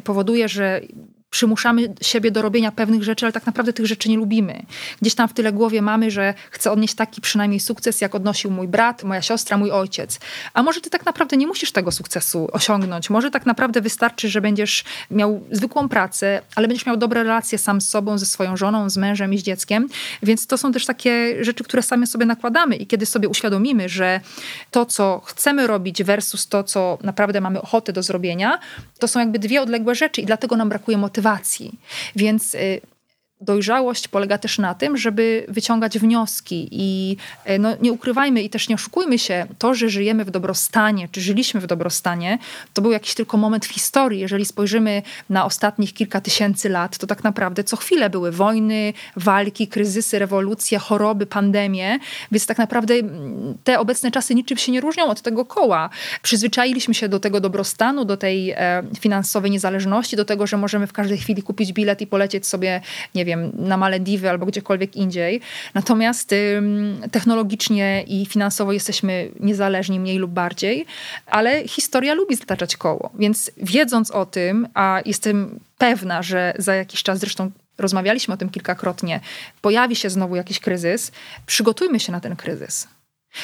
powoduje, 0.04 0.48
że 0.48 0.80
przymuszamy 1.32 1.94
siebie 2.02 2.30
do 2.30 2.42
robienia 2.42 2.72
pewnych 2.72 3.02
rzeczy, 3.02 3.26
ale 3.26 3.32
tak 3.32 3.46
naprawdę 3.46 3.72
tych 3.72 3.86
rzeczy 3.86 4.08
nie 4.08 4.16
lubimy. 4.16 4.62
Gdzieś 5.00 5.14
tam 5.14 5.28
w 5.28 5.32
tyle 5.32 5.52
głowie 5.52 5.82
mamy, 5.82 6.10
że 6.10 6.34
chcę 6.50 6.72
odnieść 6.72 6.94
taki 6.94 7.20
przynajmniej 7.20 7.60
sukces, 7.60 8.00
jak 8.00 8.14
odnosił 8.14 8.50
mój 8.50 8.68
brat, 8.68 9.04
moja 9.04 9.22
siostra, 9.22 9.56
mój 9.56 9.70
ojciec. 9.70 10.20
A 10.54 10.62
może 10.62 10.80
ty 10.80 10.90
tak 10.90 11.06
naprawdę 11.06 11.36
nie 11.36 11.46
musisz 11.46 11.72
tego 11.72 11.92
sukcesu 11.92 12.48
osiągnąć. 12.52 13.10
Może 13.10 13.30
tak 13.30 13.46
naprawdę 13.46 13.80
wystarczy, 13.80 14.28
że 14.28 14.40
będziesz 14.40 14.84
miał 15.10 15.42
zwykłą 15.50 15.88
pracę, 15.88 16.42
ale 16.56 16.68
będziesz 16.68 16.86
miał 16.86 16.96
dobre 16.96 17.22
relacje 17.22 17.58
sam 17.58 17.80
z 17.80 17.88
sobą, 17.88 18.18
ze 18.18 18.26
swoją 18.26 18.56
żoną, 18.56 18.90
z 18.90 18.96
mężem 18.96 19.34
i 19.34 19.38
z 19.38 19.42
dzieckiem. 19.42 19.88
Więc 20.22 20.46
to 20.46 20.58
są 20.58 20.72
też 20.72 20.86
takie 20.86 21.44
rzeczy, 21.44 21.64
które 21.64 21.82
sami 21.82 22.06
sobie 22.06 22.26
nakładamy 22.26 22.76
i 22.76 22.86
kiedy 22.86 23.06
sobie 23.06 23.28
uświadomimy, 23.28 23.88
że 23.88 24.20
to, 24.70 24.86
co 24.86 25.20
chcemy 25.24 25.66
robić 25.66 26.04
versus 26.04 26.48
to, 26.48 26.64
co 26.64 26.98
naprawdę 27.02 27.40
mamy 27.40 27.62
ochotę 27.62 27.92
do 27.92 28.02
zrobienia, 28.02 28.58
to 28.98 29.08
są 29.08 29.20
jakby 29.20 29.38
dwie 29.38 29.62
odległe 29.62 29.94
rzeczy 29.94 30.20
i 30.20 30.26
dlatego 30.26 30.56
nam 30.56 30.68
brakuje 30.68 30.98
motywacji 30.98 31.21
motywacji. 31.22 31.78
Więc 32.16 32.54
y, 32.54 32.80
dojrzałość 33.42 34.08
polega 34.08 34.38
też 34.38 34.58
na 34.58 34.74
tym, 34.74 34.96
żeby 34.96 35.46
wyciągać 35.48 35.98
wnioski 35.98 36.68
i 36.70 37.16
e, 37.44 37.58
no, 37.58 37.76
nie 37.82 37.92
ukrywajmy 37.92 38.42
i 38.42 38.50
też 38.50 38.68
nie 38.68 38.74
oszukujmy 38.74 39.18
się, 39.18 39.46
to, 39.58 39.74
że 39.74 39.88
żyjemy 39.88 40.24
w 40.24 40.30
dobrostanie, 40.30 41.08
czy 41.12 41.20
żyliśmy 41.20 41.60
w 41.60 41.66
dobrostanie, 41.66 42.38
to 42.72 42.82
był 42.82 42.92
jakiś 42.92 43.14
tylko 43.14 43.36
moment 43.36 43.66
w 43.66 43.70
historii. 43.70 44.20
Jeżeli 44.20 44.44
spojrzymy 44.44 45.02
na 45.30 45.44
ostatnich 45.44 45.94
kilka 45.94 46.20
tysięcy 46.20 46.68
lat, 46.68 46.98
to 46.98 47.06
tak 47.06 47.24
naprawdę 47.24 47.64
co 47.64 47.76
chwilę 47.76 48.10
były 48.10 48.32
wojny, 48.32 48.92
walki, 49.16 49.68
kryzysy, 49.68 50.18
rewolucje, 50.18 50.78
choroby, 50.78 51.26
pandemie, 51.26 51.98
więc 52.32 52.46
tak 52.46 52.58
naprawdę 52.58 52.94
mm, 52.94 53.54
te 53.64 53.78
obecne 53.78 54.10
czasy 54.10 54.34
niczym 54.34 54.58
się 54.58 54.72
nie 54.72 54.80
różnią 54.80 55.06
od 55.06 55.22
tego 55.22 55.44
koła. 55.44 55.90
Przyzwyczailiśmy 56.22 56.94
się 56.94 57.08
do 57.08 57.20
tego 57.20 57.40
dobrostanu, 57.40 58.04
do 58.04 58.16
tej 58.16 58.50
e, 58.50 58.82
finansowej 59.00 59.50
niezależności, 59.50 60.16
do 60.16 60.24
tego, 60.24 60.46
że 60.46 60.56
możemy 60.56 60.86
w 60.86 60.92
każdej 60.92 61.18
chwili 61.18 61.42
kupić 61.42 61.72
bilet 61.72 62.00
i 62.00 62.06
polecieć 62.06 62.46
sobie, 62.46 62.80
nie 63.14 63.24
wiem, 63.24 63.31
wiem, 63.36 63.52
na 63.54 63.76
Malediwy 63.76 64.30
albo 64.30 64.46
gdziekolwiek 64.46 64.96
indziej. 64.96 65.40
Natomiast 65.74 66.34
technologicznie 67.10 68.04
i 68.06 68.26
finansowo 68.26 68.72
jesteśmy 68.72 69.28
niezależni 69.40 70.00
mniej 70.00 70.18
lub 70.18 70.30
bardziej, 70.30 70.86
ale 71.26 71.68
historia 71.68 72.14
lubi 72.14 72.36
zataczać 72.36 72.76
koło. 72.76 73.10
Więc 73.18 73.50
wiedząc 73.56 74.10
o 74.10 74.26
tym, 74.26 74.68
a 74.74 75.00
jestem 75.04 75.60
pewna, 75.78 76.22
że 76.22 76.54
za 76.58 76.74
jakiś 76.74 77.02
czas, 77.02 77.18
zresztą 77.18 77.50
rozmawialiśmy 77.78 78.34
o 78.34 78.36
tym 78.36 78.50
kilkakrotnie, 78.50 79.20
pojawi 79.60 79.96
się 79.96 80.10
znowu 80.10 80.36
jakiś 80.36 80.60
kryzys, 80.60 81.12
przygotujmy 81.46 82.00
się 82.00 82.12
na 82.12 82.20
ten 82.20 82.36
kryzys. 82.36 82.88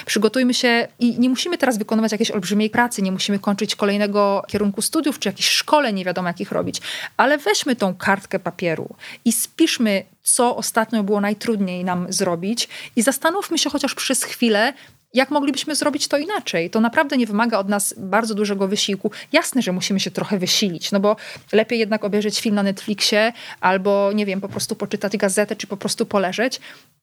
Przygotujmy 0.06 0.54
się 0.54 0.88
i 0.98 1.20
nie 1.20 1.28
musimy 1.28 1.58
teraz 1.58 1.78
wykonywać 1.78 2.12
jakiejś 2.12 2.30
olbrzymiej 2.30 2.70
pracy, 2.70 3.02
nie 3.02 3.12
musimy 3.12 3.38
kończyć 3.38 3.76
kolejnego 3.76 4.42
kierunku 4.48 4.82
studiów 4.82 5.18
czy 5.18 5.28
jakichś 5.28 5.48
szkole, 5.48 5.92
nie 5.92 6.04
wiadomo 6.04 6.28
jakich 6.28 6.52
robić, 6.52 6.80
ale 7.16 7.38
weźmy 7.38 7.76
tą 7.76 7.94
kartkę 7.94 8.38
papieru 8.38 8.88
i 9.24 9.32
spiszmy, 9.32 10.04
co 10.22 10.56
ostatnio 10.56 11.02
było 11.02 11.20
najtrudniej 11.20 11.84
nam 11.84 12.06
zrobić 12.12 12.68
i 12.96 13.02
zastanówmy 13.02 13.58
się 13.58 13.70
chociaż 13.70 13.94
przez 13.94 14.24
chwilę, 14.24 14.72
jak 15.14 15.30
moglibyśmy 15.30 15.74
zrobić 15.74 16.08
to 16.08 16.18
inaczej? 16.18 16.70
To 16.70 16.80
naprawdę 16.80 17.16
nie 17.16 17.26
wymaga 17.26 17.58
od 17.58 17.68
nas 17.68 17.94
bardzo 17.98 18.34
dużego 18.34 18.68
wysiłku. 18.68 19.10
Jasne, 19.32 19.62
że 19.62 19.72
musimy 19.72 20.00
się 20.00 20.10
trochę 20.10 20.38
wysilić, 20.38 20.92
no 20.92 21.00
bo 21.00 21.16
lepiej 21.52 21.78
jednak 21.78 22.04
obejrzeć 22.04 22.40
film 22.40 22.54
na 22.54 22.62
Netflixie 22.62 23.32
albo, 23.60 24.12
nie 24.14 24.26
wiem, 24.26 24.40
po 24.40 24.48
prostu 24.48 24.76
poczytać 24.76 25.16
gazetę 25.16 25.56
czy 25.56 25.66
po 25.66 25.76
prostu 25.76 26.06
poleżeć, 26.06 26.60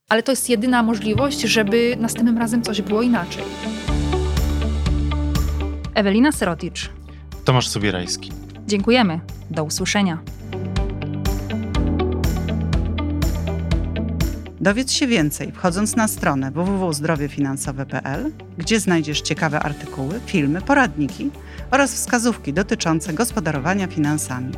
ale 0.08 0.22
to 0.22 0.32
jest 0.32 0.48
jedyna 0.48 0.82
możliwość, 0.82 1.40
żeby 1.40 1.96
następnym 1.98 2.38
razem 2.38 2.62
coś 2.62 2.82
było 2.82 3.02
inaczej. 3.02 3.44
Ewelina 5.94 6.32
Seroticz. 6.32 6.90
Tomasz 7.44 7.68
Sobierajski. 7.68 8.32
Dziękujemy. 8.66 9.20
Do 9.50 9.64
usłyszenia. 9.64 10.18
Dowiedz 14.66 14.92
się 14.92 15.06
więcej 15.06 15.52
wchodząc 15.52 15.96
na 15.96 16.08
stronę 16.08 16.50
www.zdrowiefinansowe.pl, 16.50 18.32
gdzie 18.58 18.80
znajdziesz 18.80 19.20
ciekawe 19.20 19.60
artykuły, 19.60 20.20
filmy, 20.26 20.62
poradniki 20.62 21.30
oraz 21.70 21.94
wskazówki 21.94 22.52
dotyczące 22.52 23.12
gospodarowania 23.12 23.86
finansami. 23.86 24.52